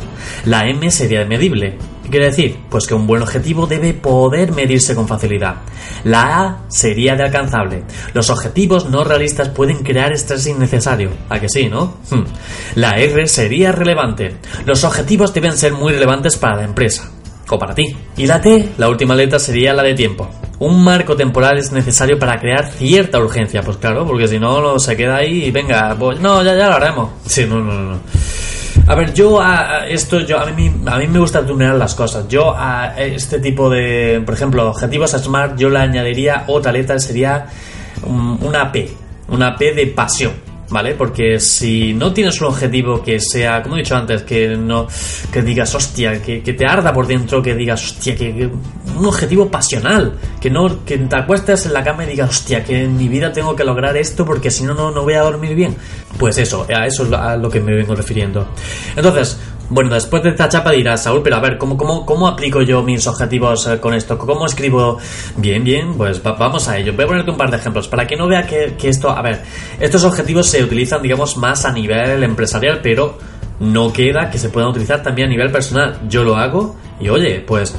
La 0.45 0.67
M 0.67 0.91
sería 0.91 1.21
de 1.21 1.27
medible. 1.27 1.79
¿Qué 2.13 2.19
quiere 2.19 2.31
decir? 2.31 2.59
Pues 2.69 2.87
que 2.87 2.93
un 2.93 3.07
buen 3.07 3.23
objetivo 3.23 3.67
debe 3.67 3.95
poder 3.95 4.53
medirse 4.53 4.95
con 4.95 5.09
facilidad. 5.09 5.63
La 6.05 6.43
A 6.43 6.59
sería 6.69 7.17
de 7.17 7.23
alcanzable. 7.23 7.85
Los 8.13 8.29
objetivos 8.29 8.91
no 8.91 9.03
realistas 9.03 9.49
pueden 9.49 9.79
crear 9.79 10.13
estrés 10.13 10.47
innecesario. 10.47 11.09
¿A 11.31 11.41
que 11.41 11.49
sí, 11.49 11.71
no? 11.71 11.95
Hmm. 12.11 12.25
La 12.75 12.99
R 12.99 13.27
sería 13.29 13.73
relevante. 13.73 14.37
Los 14.67 14.85
objetivos 14.85 15.33
deben 15.33 15.57
ser 15.57 15.73
muy 15.73 15.95
relevantes 15.95 16.37
para 16.37 16.57
la 16.57 16.65
empresa. 16.65 17.11
O 17.49 17.59
para 17.59 17.75
ti. 17.75 17.85
Y 18.19 18.27
la 18.27 18.43
T, 18.43 18.75
la 18.77 18.91
última 18.91 19.15
letra, 19.15 19.39
sería 19.39 19.73
la 19.73 19.83
de 19.83 19.95
tiempo 19.95 20.29
un 20.59 20.85
marco 20.85 21.17
temporal 21.17 21.59
es 21.59 21.73
necesario 21.73 22.21
para 22.21 22.39
crear 22.39 22.71
cierta 22.71 23.19
urgencia. 23.19 23.63
Pues 23.63 23.79
claro, 23.79 24.07
porque 24.07 24.29
si 24.29 24.39
no, 24.39 24.79
se 24.79 24.97
queda 24.97 25.17
ahí 25.17 25.47
y 25.47 25.51
venga, 25.51 25.97
pues 25.99 26.21
no, 26.21 26.41
ya, 26.45 26.55
ya 26.55 26.69
lo 26.69 26.75
haremos. 26.75 27.11
Sí, 27.27 27.47
no, 27.49 27.59
no, 27.59 27.73
no. 27.73 28.01
A 28.87 28.95
ver, 28.95 29.15
yo 29.15 29.41
a 29.41 29.87
esto, 29.89 30.21
yo 30.21 30.41
a 30.41 30.47
mí, 30.47 30.71
a 30.87 30.99
mí 30.99 31.07
me 31.07 31.19
gusta 31.21 31.47
tunear 31.47 31.77
las 31.77 31.95
cosas. 31.95 32.27
Yo 32.29 32.55
a 32.57 32.95
este 32.99 33.39
tipo 33.39 33.71
de, 33.71 34.23
por 34.25 34.35
ejemplo, 34.35 34.69
objetivos 34.69 35.13
Smart, 35.13 35.57
yo 35.57 35.69
le 35.69 35.79
añadiría 35.79 36.45
otra 36.49 36.73
letra, 36.73 36.99
sería 36.99 37.47
una 38.05 38.73
P, 38.73 38.91
una 39.29 39.57
P 39.57 39.73
de 39.73 39.87
pasión. 39.87 40.52
¿Vale? 40.73 40.95
Porque 40.95 41.39
si 41.39 41.93
no 41.93 42.13
tienes 42.13 42.41
un 42.41 42.49
objetivo 42.49 43.03
que 43.03 43.21
sea, 43.21 43.63
como 43.63 43.77
he 43.77 43.81
dicho 43.81 43.95
antes, 43.95 44.23
que 44.23 44.57
no 44.57 44.89
que 45.31 45.43
digas, 45.43 45.75
hostia, 45.75 46.21
que, 46.23 46.41
te 46.41 46.67
arda 46.67 46.93
por 46.93 47.07
dentro, 47.07 47.43
que 47.43 47.55
digas, 47.55 47.85
hostia, 47.85 48.17
que, 48.17 48.51
un 48.97 49.07
objetivo 49.07 49.51
pasional, 49.51 50.15
que 50.41 50.51
no 50.51 50.85
que 50.85 50.99
te 50.99 51.17
acuestes 51.17 51.67
en 51.67 51.75
la 51.75 51.85
cama 51.85 52.05
y 52.05 52.09
digas, 52.09 52.31
hostia, 52.31 52.65
que 52.65 52.85
en 52.85 52.97
mi 52.97 53.09
vida 53.09 53.33
tengo 53.33 53.55
que 53.55 53.65
lograr 53.65 53.97
esto 53.97 54.25
porque 54.25 54.51
si 54.51 54.65
no, 54.65 54.75
no, 54.75 54.91
no 54.91 55.03
voy 55.03 55.15
a 55.15 55.21
dormir 55.21 55.55
bien. 55.55 55.77
Pues 56.19 56.39
eso, 56.39 56.67
a 56.75 56.87
eso 56.87 57.05
es 57.05 57.13
a 57.13 57.37
lo 57.37 57.51
que 57.51 57.61
me 57.61 57.75
vengo 57.75 57.95
refiriendo. 57.95 58.49
Entonces, 58.97 59.39
Bueno, 59.73 59.95
después 59.95 60.23
de 60.23 60.29
esta 60.29 60.51
chapa 60.51 60.71
dirás, 60.73 61.05
Saúl, 61.05 61.23
pero 61.23 61.37
a 61.37 61.41
ver, 61.41 61.57
¿cómo, 61.57 61.79
cómo, 61.79 62.05
cómo 62.05 62.29
aplico 62.29 62.61
yo 62.61 62.83
mis 62.83 63.07
objetivos 63.07 63.67
eh, 63.67 63.81
con 63.81 63.95
esto? 63.95 64.19
¿Cómo 64.19 64.45
escribo? 64.45 64.99
Bien, 65.39 65.65
bien, 65.65 65.95
pues 65.95 66.23
vamos 66.23 66.69
a 66.69 66.77
ello. 66.77 66.93
Voy 66.93 67.07
a 67.07 67.09
ponerte 67.09 67.31
un 67.31 67.39
par 67.39 67.51
de 67.51 67.57
ejemplos 67.57 67.89
para 67.89 68.07
que 68.07 68.15
no 68.15 68.29
vea 68.29 68.47
que, 68.47 68.77
esto, 68.83 69.09
a 69.09 69.23
ver, 69.23 69.41
estos 69.81 70.05
objetivos 70.05 70.47
se 70.47 70.63
utilizan, 70.63 71.01
digamos, 71.01 71.39
más 71.39 71.65
a 71.65 71.73
nivel 71.73 72.23
empresarial, 72.23 72.81
pero 72.83 73.17
no 73.61 73.91
queda 73.95 74.29
que 74.29 74.37
se 74.37 74.51
puedan 74.51 74.69
utilizar 74.69 75.03
también 75.03 75.29
a 75.29 75.31
nivel 75.31 75.51
personal. 75.51 76.01
Yo 76.07 76.23
lo 76.23 76.37
hago 76.37 76.77
y 77.01 77.09
oye, 77.09 77.41
pues 77.41 77.75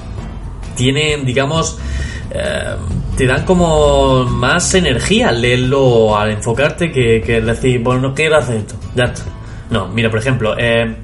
tienen, 0.76 1.24
digamos, 1.28 1.78
eh, 2.32 2.76
te 3.16 3.28
dan 3.28 3.46
como 3.46 4.24
más 4.24 4.74
energía 4.74 5.30
al 5.30 5.44
leerlo, 5.44 6.18
al 6.18 6.32
enfocarte, 6.32 6.92
que, 6.92 7.22
que 7.22 7.40
decir, 7.40 7.84
bueno, 7.84 8.02
no 8.02 8.14
quiero 8.16 8.38
hacer 8.38 8.56
esto, 8.56 8.74
ya 8.96 9.04
está. 9.04 9.22
No, 9.70 9.88
mira, 9.90 10.10
por 10.10 10.20
ejemplo, 10.20 10.56
eh, 10.58 10.98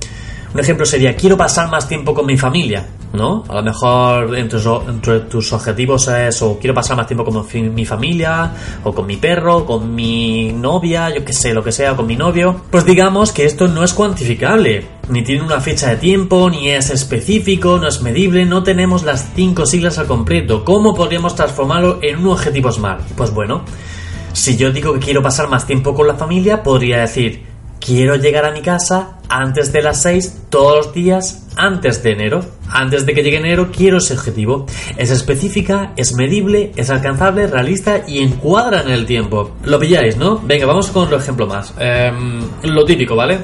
un 0.54 0.60
ejemplo 0.60 0.86
sería, 0.86 1.16
quiero 1.16 1.38
pasar 1.38 1.70
más 1.70 1.88
tiempo 1.88 2.14
con 2.14 2.26
mi 2.26 2.38
familia. 2.38 2.88
¿no? 3.14 3.44
A 3.48 3.56
lo 3.56 3.64
mejor 3.64 4.38
entre, 4.38 5.20
tus 5.22 5.52
objetivos 5.54 6.08
es 6.08 6.42
o 6.42 6.60
quiero 6.60 6.74
pasar 6.74 6.96
más 6.96 7.08
tiempo 7.08 7.26
con 7.26 7.46
mi 7.74 7.86
familia, 7.86 8.54
o 8.84 8.94
con 8.94 9.08
mi 9.08 9.18
perro, 9.18 9.66
con 9.66 9.94
mi 9.94 10.52
novia, 10.54 11.10
yo 11.14 11.26
que 11.26 11.34
sé, 11.34 11.54
lo 11.54 11.64
que 11.64 11.72
sea, 11.72 11.96
con 11.96 12.06
mi 12.06 12.16
novio. 12.16 12.62
Pues 12.70 12.86
digamos 12.86 13.32
que 13.32 13.46
esto 13.46 13.68
no 13.68 13.84
es 13.84 13.94
cuantificable, 13.94 14.86
ni 15.10 15.24
tiene 15.24 15.42
una 15.42 15.60
fecha 15.60 15.90
de 15.90 15.96
tiempo, 15.98 16.50
ni 16.50 16.70
es 16.70 16.90
específico, 16.90 17.80
no 17.80 17.88
es 17.88 18.02
medible, 18.02 18.46
no 18.46 18.64
tenemos 18.64 19.04
las 19.04 19.32
cinco 19.36 19.66
siglas 19.66 19.98
al 19.98 20.08
completo. 20.08 20.64
¿Cómo 20.64 20.94
podríamos 20.94 21.36
transformarlo 21.36 22.00
en 22.02 22.20
un 22.20 22.28
objetivo 22.28 22.72
SMART? 22.72 23.02
Pues 23.16 23.32
bueno, 23.32 23.64
si 24.34 24.56
yo 24.56 24.72
digo 24.72 24.94
que 24.94 25.00
quiero 25.00 25.24
pasar 25.24 25.50
más 25.50 25.66
tiempo 25.66 25.96
con 25.96 26.08
la 26.08 26.16
familia, 26.16 26.62
podría 26.62 27.02
decir, 27.02 27.49
quiero 27.80 28.16
llegar 28.16 28.46
a 28.46 28.52
mi 28.52 28.62
casa 28.62 29.18
antes 29.30 29.72
de 29.72 29.82
las 29.82 30.02
6 30.02 30.44
todos 30.50 30.86
los 30.86 30.94
días 30.94 31.44
antes 31.60 32.02
de 32.04 32.12
enero. 32.12 32.46
Antes 32.72 33.06
de 33.06 33.14
que 33.14 33.24
llegue 33.24 33.38
enero 33.38 33.70
quiero 33.76 33.98
ese 33.98 34.14
objetivo. 34.14 34.66
Es 34.98 35.12
específica, 35.12 35.92
es 35.98 36.14
medible, 36.14 36.72
es 36.76 36.90
alcanzable, 36.90 37.48
realista 37.48 38.04
y 38.08 38.20
encuadra 38.20 38.82
en 38.82 38.92
el 38.92 39.06
tiempo. 39.06 39.56
Lo 39.66 39.80
pilláis, 39.80 40.18
¿no? 40.18 40.40
Venga, 40.40 40.66
vamos 40.66 40.88
con 40.88 41.04
otro 41.04 41.18
ejemplo 41.18 41.48
más. 41.48 41.74
Em, 41.78 42.42
lo 42.64 42.86
típico, 42.86 43.16
¿vale? 43.16 43.40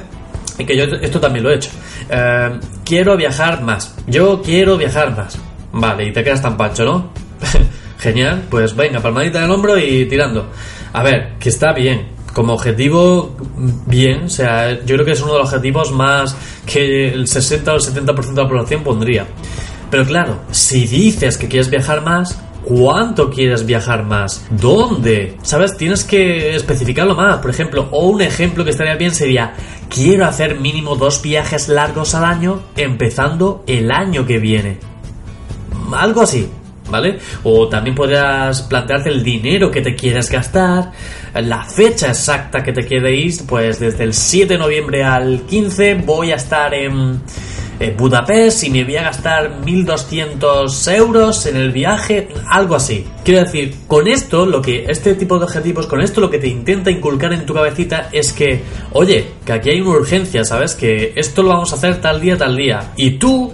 Que 0.56 0.76
yo 0.76 0.84
esto 0.84 1.20
también 1.20 1.44
lo 1.44 1.50
he 1.50 1.56
hecho. 1.56 1.70
Em, 2.08 2.60
quiero 2.84 3.16
viajar 3.16 3.62
más. 3.62 3.94
Yo 4.06 4.40
quiero 4.42 4.76
viajar 4.76 5.14
más. 5.14 5.38
Vale, 5.72 6.06
y 6.06 6.12
te 6.12 6.24
quedas 6.24 6.40
tan 6.40 6.56
pancho, 6.56 6.84
¿no? 6.84 7.10
Genial, 7.98 8.44
pues 8.48 8.74
venga, 8.74 9.00
palmadita 9.00 9.38
en 9.38 9.44
el 9.44 9.50
hombro 9.50 9.76
y 9.76 10.06
tirando. 10.06 10.48
A 10.92 11.02
ver, 11.02 11.34
que 11.38 11.50
está 11.50 11.72
bien, 11.72 12.06
como 12.36 12.52
objetivo, 12.52 13.34
bien, 13.86 14.24
o 14.24 14.28
sea, 14.28 14.84
yo 14.84 14.94
creo 14.96 15.06
que 15.06 15.12
es 15.12 15.22
uno 15.22 15.32
de 15.32 15.38
los 15.38 15.48
objetivos 15.48 15.90
más 15.90 16.36
que 16.66 17.08
el 17.08 17.26
60 17.26 17.72
o 17.72 17.76
el 17.76 17.80
70% 17.80 18.34
de 18.34 18.42
la 18.42 18.46
población 18.46 18.84
pondría. 18.84 19.26
Pero 19.90 20.04
claro, 20.04 20.40
si 20.50 20.86
dices 20.86 21.38
que 21.38 21.48
quieres 21.48 21.70
viajar 21.70 22.02
más, 22.04 22.38
¿Cuánto 22.62 23.30
quieres 23.30 23.64
viajar 23.64 24.04
más? 24.04 24.44
¿Dónde? 24.50 25.36
¿Sabes? 25.42 25.76
Tienes 25.76 26.02
que 26.02 26.56
especificarlo 26.56 27.14
más. 27.14 27.36
Por 27.36 27.50
ejemplo, 27.50 27.86
o 27.92 28.08
un 28.08 28.20
ejemplo 28.20 28.64
que 28.64 28.70
estaría 28.70 28.96
bien 28.96 29.14
sería, 29.14 29.54
quiero 29.88 30.26
hacer 30.26 30.58
mínimo 30.58 30.96
dos 30.96 31.22
viajes 31.22 31.68
largos 31.68 32.16
al 32.16 32.24
año, 32.24 32.62
empezando 32.76 33.62
el 33.68 33.92
año 33.92 34.26
que 34.26 34.40
viene. 34.40 34.78
Algo 35.92 36.22
así. 36.22 36.50
¿Vale? 36.88 37.18
O 37.42 37.68
también 37.68 37.94
podrías 37.94 38.62
plantearte 38.62 39.10
el 39.10 39.22
dinero 39.22 39.70
que 39.70 39.80
te 39.80 39.94
quieres 39.94 40.30
gastar, 40.30 40.92
la 41.34 41.64
fecha 41.64 42.08
exacta 42.08 42.62
que 42.62 42.72
te 42.72 42.86
quieres 42.86 43.40
ir, 43.40 43.46
pues 43.46 43.78
desde 43.78 44.04
el 44.04 44.14
7 44.14 44.54
de 44.54 44.58
noviembre 44.58 45.04
al 45.04 45.42
15 45.42 45.94
voy 45.94 46.32
a 46.32 46.36
estar 46.36 46.72
en, 46.74 47.20
Budapest 47.98 48.64
y 48.64 48.70
me 48.70 48.84
voy 48.84 48.96
a 48.96 49.02
gastar 49.02 49.60
1200 49.62 50.88
euros 50.88 51.44
en 51.44 51.56
el 51.56 51.72
viaje, 51.72 52.28
algo 52.50 52.74
así. 52.74 53.06
Quiero 53.22 53.44
decir, 53.44 53.74
con 53.86 54.08
esto, 54.08 54.46
lo 54.46 54.62
que 54.62 54.86
este 54.88 55.14
tipo 55.14 55.38
de 55.38 55.44
objetivos, 55.44 55.86
con 55.86 56.00
esto 56.00 56.22
lo 56.22 56.30
que 56.30 56.38
te 56.38 56.48
intenta 56.48 56.90
inculcar 56.90 57.34
en 57.34 57.44
tu 57.44 57.52
cabecita 57.52 58.08
es 58.12 58.32
que, 58.32 58.62
oye, 58.92 59.26
que 59.44 59.52
aquí 59.52 59.68
hay 59.68 59.82
una 59.82 59.90
urgencia, 59.90 60.42
¿sabes? 60.42 60.74
Que 60.74 61.12
esto 61.16 61.42
lo 61.42 61.50
vamos 61.50 61.70
a 61.74 61.76
hacer 61.76 62.00
tal 62.00 62.18
día, 62.18 62.38
tal 62.38 62.56
día. 62.56 62.92
Y 62.96 63.18
tú, 63.18 63.52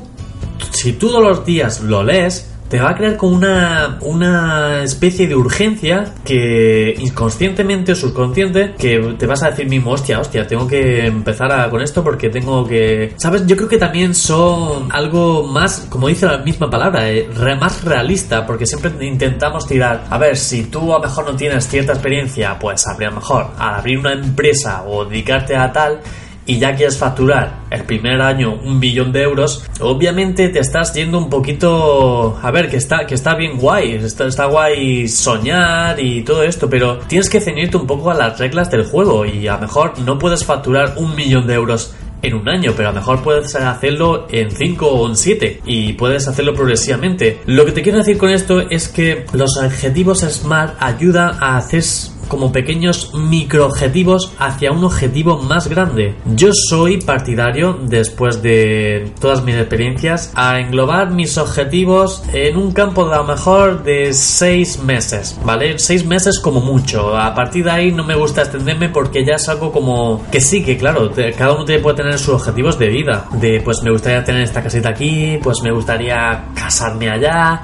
si 0.70 0.92
todos 0.92 1.20
los 1.20 1.44
días 1.44 1.80
lo 1.80 2.04
lees, 2.04 2.51
te 2.72 2.80
va 2.80 2.92
a 2.92 2.94
crear 2.94 3.18
como 3.18 3.36
una, 3.36 3.98
una 4.00 4.82
especie 4.82 5.28
de 5.28 5.36
urgencia 5.36 6.14
que 6.24 6.94
inconscientemente 7.00 7.92
o 7.92 7.94
subconsciente 7.94 8.72
que 8.78 9.14
te 9.18 9.26
vas 9.26 9.42
a 9.42 9.50
decir 9.50 9.68
mismo, 9.68 9.90
hostia, 9.90 10.18
hostia, 10.18 10.46
tengo 10.46 10.66
que 10.66 11.04
empezar 11.04 11.52
a, 11.52 11.68
con 11.68 11.82
esto 11.82 12.02
porque 12.02 12.30
tengo 12.30 12.66
que... 12.66 13.12
¿Sabes? 13.18 13.46
Yo 13.46 13.58
creo 13.58 13.68
que 13.68 13.76
también 13.76 14.14
son 14.14 14.90
algo 14.90 15.46
más, 15.46 15.86
como 15.90 16.08
dice 16.08 16.24
la 16.24 16.38
misma 16.38 16.70
palabra, 16.70 17.10
eh, 17.10 17.28
más 17.60 17.84
realista 17.84 18.46
porque 18.46 18.64
siempre 18.64 18.90
intentamos 19.06 19.66
tirar, 19.66 20.04
a 20.08 20.16
ver, 20.16 20.34
si 20.38 20.64
tú 20.64 20.94
a 20.94 20.96
lo 20.96 21.02
mejor 21.02 21.26
no 21.26 21.36
tienes 21.36 21.68
cierta 21.68 21.92
experiencia, 21.92 22.58
pues 22.58 22.86
habría 22.86 23.10
mejor 23.10 23.48
al 23.58 23.74
abrir 23.74 23.98
una 23.98 24.14
empresa 24.14 24.82
o 24.86 25.04
dedicarte 25.04 25.54
a 25.54 25.70
tal, 25.70 26.00
y 26.46 26.58
ya 26.58 26.74
quieres 26.74 26.98
facturar 26.98 27.60
el 27.70 27.84
primer 27.84 28.20
año 28.20 28.54
un 28.64 28.80
billón 28.80 29.12
de 29.12 29.22
euros, 29.22 29.64
obviamente 29.80 30.48
te 30.48 30.58
estás 30.58 30.94
yendo 30.94 31.18
un 31.18 31.30
poquito... 31.30 32.38
A 32.42 32.50
ver, 32.50 32.68
que 32.68 32.76
está, 32.76 33.06
que 33.06 33.14
está 33.14 33.34
bien 33.34 33.58
guay, 33.58 33.92
está, 33.92 34.26
está 34.26 34.46
guay 34.46 35.08
soñar 35.08 36.00
y 36.00 36.22
todo 36.22 36.42
esto, 36.42 36.68
pero 36.68 36.98
tienes 37.06 37.30
que 37.30 37.40
ceñirte 37.40 37.76
un 37.76 37.86
poco 37.86 38.10
a 38.10 38.14
las 38.14 38.38
reglas 38.38 38.70
del 38.70 38.84
juego 38.84 39.24
y 39.24 39.46
a 39.46 39.54
lo 39.54 39.60
mejor 39.60 39.98
no 40.00 40.18
puedes 40.18 40.44
facturar 40.44 40.94
un 40.96 41.14
millón 41.14 41.46
de 41.46 41.54
euros 41.54 41.94
en 42.22 42.34
un 42.34 42.48
año, 42.48 42.72
pero 42.76 42.88
a 42.88 42.92
lo 42.92 43.00
mejor 43.00 43.22
puedes 43.22 43.54
hacerlo 43.56 44.26
en 44.30 44.50
5 44.50 44.86
o 44.86 45.08
en 45.08 45.16
7 45.16 45.62
y 45.66 45.92
puedes 45.94 46.28
hacerlo 46.28 46.54
progresivamente. 46.54 47.40
Lo 47.46 47.64
que 47.64 47.72
te 47.72 47.82
quiero 47.82 47.98
decir 47.98 48.16
con 48.16 48.30
esto 48.30 48.60
es 48.60 48.88
que 48.88 49.26
los 49.32 49.56
objetivos 49.58 50.20
SMART 50.20 50.76
ayudan 50.80 51.36
a 51.40 51.56
hacer 51.56 51.82
como 52.28 52.52
pequeños 52.52 53.12
microobjetivos 53.14 54.32
hacia 54.38 54.72
un 54.72 54.84
objetivo 54.84 55.38
más 55.38 55.68
grande. 55.68 56.14
Yo 56.34 56.50
soy 56.52 57.00
partidario, 57.00 57.78
después 57.82 58.42
de 58.42 59.12
todas 59.20 59.42
mis 59.42 59.56
experiencias, 59.56 60.32
a 60.34 60.60
englobar 60.60 61.10
mis 61.10 61.38
objetivos 61.38 62.22
en 62.32 62.56
un 62.56 62.72
campo 62.72 63.08
de 63.08 63.14
a 63.14 63.18
lo 63.18 63.24
mejor 63.24 63.82
de 63.82 64.12
6 64.12 64.82
meses, 64.84 65.38
¿vale? 65.44 65.78
6 65.78 66.06
meses 66.06 66.40
como 66.40 66.60
mucho. 66.60 67.16
A 67.16 67.34
partir 67.34 67.64
de 67.64 67.70
ahí 67.70 67.92
no 67.92 68.04
me 68.04 68.14
gusta 68.14 68.42
extenderme 68.42 68.88
porque 68.88 69.24
ya 69.24 69.34
es 69.34 69.48
algo 69.48 69.72
como 69.72 70.24
que 70.30 70.40
sí, 70.40 70.62
que 70.64 70.76
claro, 70.76 71.10
cada 71.36 71.52
uno 71.52 71.64
puede 71.82 71.96
tener 71.96 72.18
sus 72.18 72.34
objetivos 72.34 72.78
de 72.78 72.88
vida. 72.88 73.26
De 73.32 73.60
pues 73.60 73.82
me 73.82 73.90
gustaría 73.90 74.24
tener 74.24 74.42
esta 74.42 74.62
casita 74.62 74.90
aquí, 74.90 75.38
pues 75.42 75.62
me 75.62 75.72
gustaría 75.72 76.44
casarme 76.54 77.10
allá 77.10 77.62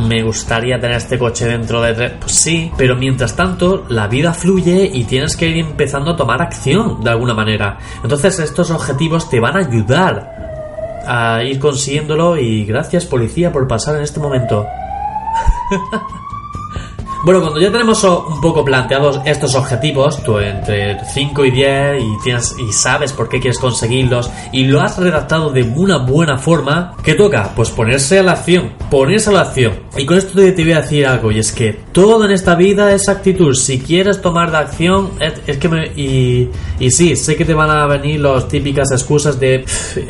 me 0.00 0.22
gustaría 0.22 0.80
tener 0.80 0.96
este 0.96 1.18
coche 1.18 1.46
dentro 1.46 1.80
de 1.82 1.94
tres. 1.94 2.12
Pues 2.20 2.32
sí, 2.32 2.70
pero 2.76 2.96
mientras 2.96 3.36
tanto, 3.36 3.84
la 3.88 4.06
vida 4.08 4.32
fluye 4.32 4.90
y 4.92 5.04
tienes 5.04 5.36
que 5.36 5.48
ir 5.48 5.58
empezando 5.58 6.12
a 6.12 6.16
tomar 6.16 6.42
acción 6.42 7.02
de 7.02 7.10
alguna 7.10 7.34
manera. 7.34 7.78
Entonces, 8.02 8.38
estos 8.38 8.70
objetivos 8.70 9.28
te 9.30 9.40
van 9.40 9.56
a 9.56 9.60
ayudar 9.60 10.50
a 11.06 11.42
ir 11.42 11.58
consiguiéndolo. 11.58 12.36
Y 12.36 12.64
gracias, 12.64 13.06
policía, 13.06 13.52
por 13.52 13.66
pasar 13.66 13.96
en 13.96 14.02
este 14.02 14.20
momento. 14.20 14.66
Bueno, 17.22 17.42
cuando 17.42 17.60
ya 17.60 17.70
tenemos 17.70 18.02
un 18.02 18.40
poco 18.40 18.64
planteados 18.64 19.20
estos 19.26 19.54
objetivos, 19.54 20.22
tú 20.24 20.38
entre 20.38 21.04
5 21.04 21.44
y 21.44 21.50
10 21.50 22.02
y 22.02 22.30
y 22.30 22.72
sabes 22.72 23.12
por 23.12 23.28
qué 23.28 23.40
quieres 23.40 23.58
conseguirlos 23.58 24.30
y 24.52 24.64
lo 24.64 24.80
has 24.80 24.96
redactado 24.96 25.50
de 25.50 25.62
una 25.62 25.98
buena 25.98 26.38
forma, 26.38 26.94
¿qué 27.04 27.14
toca? 27.14 27.52
Pues 27.54 27.68
ponerse 27.68 28.20
a 28.20 28.22
la 28.22 28.32
acción, 28.32 28.72
ponerse 28.90 29.28
a 29.28 29.34
la 29.34 29.40
acción. 29.42 29.74
Y 29.98 30.06
con 30.06 30.16
esto 30.16 30.32
te 30.32 30.52
voy 30.52 30.72
a 30.72 30.80
decir 30.80 31.06
algo 31.06 31.30
y 31.30 31.40
es 31.40 31.52
que 31.52 31.76
todo 31.92 32.24
en 32.24 32.30
esta 32.30 32.54
vida 32.54 32.94
es 32.94 33.06
actitud. 33.08 33.54
Si 33.54 33.80
quieres 33.80 34.22
tomar 34.22 34.50
de 34.50 34.56
acción, 34.56 35.10
es, 35.20 35.58
que 35.58 35.68
me 35.68 35.86
y, 35.88 36.50
sí, 36.90 37.16
sé 37.16 37.36
que 37.36 37.44
te 37.44 37.52
van 37.52 37.70
a 37.70 37.86
venir 37.86 38.20
las 38.20 38.48
típicas 38.48 38.90
excusas 38.92 39.38
de 39.38 39.64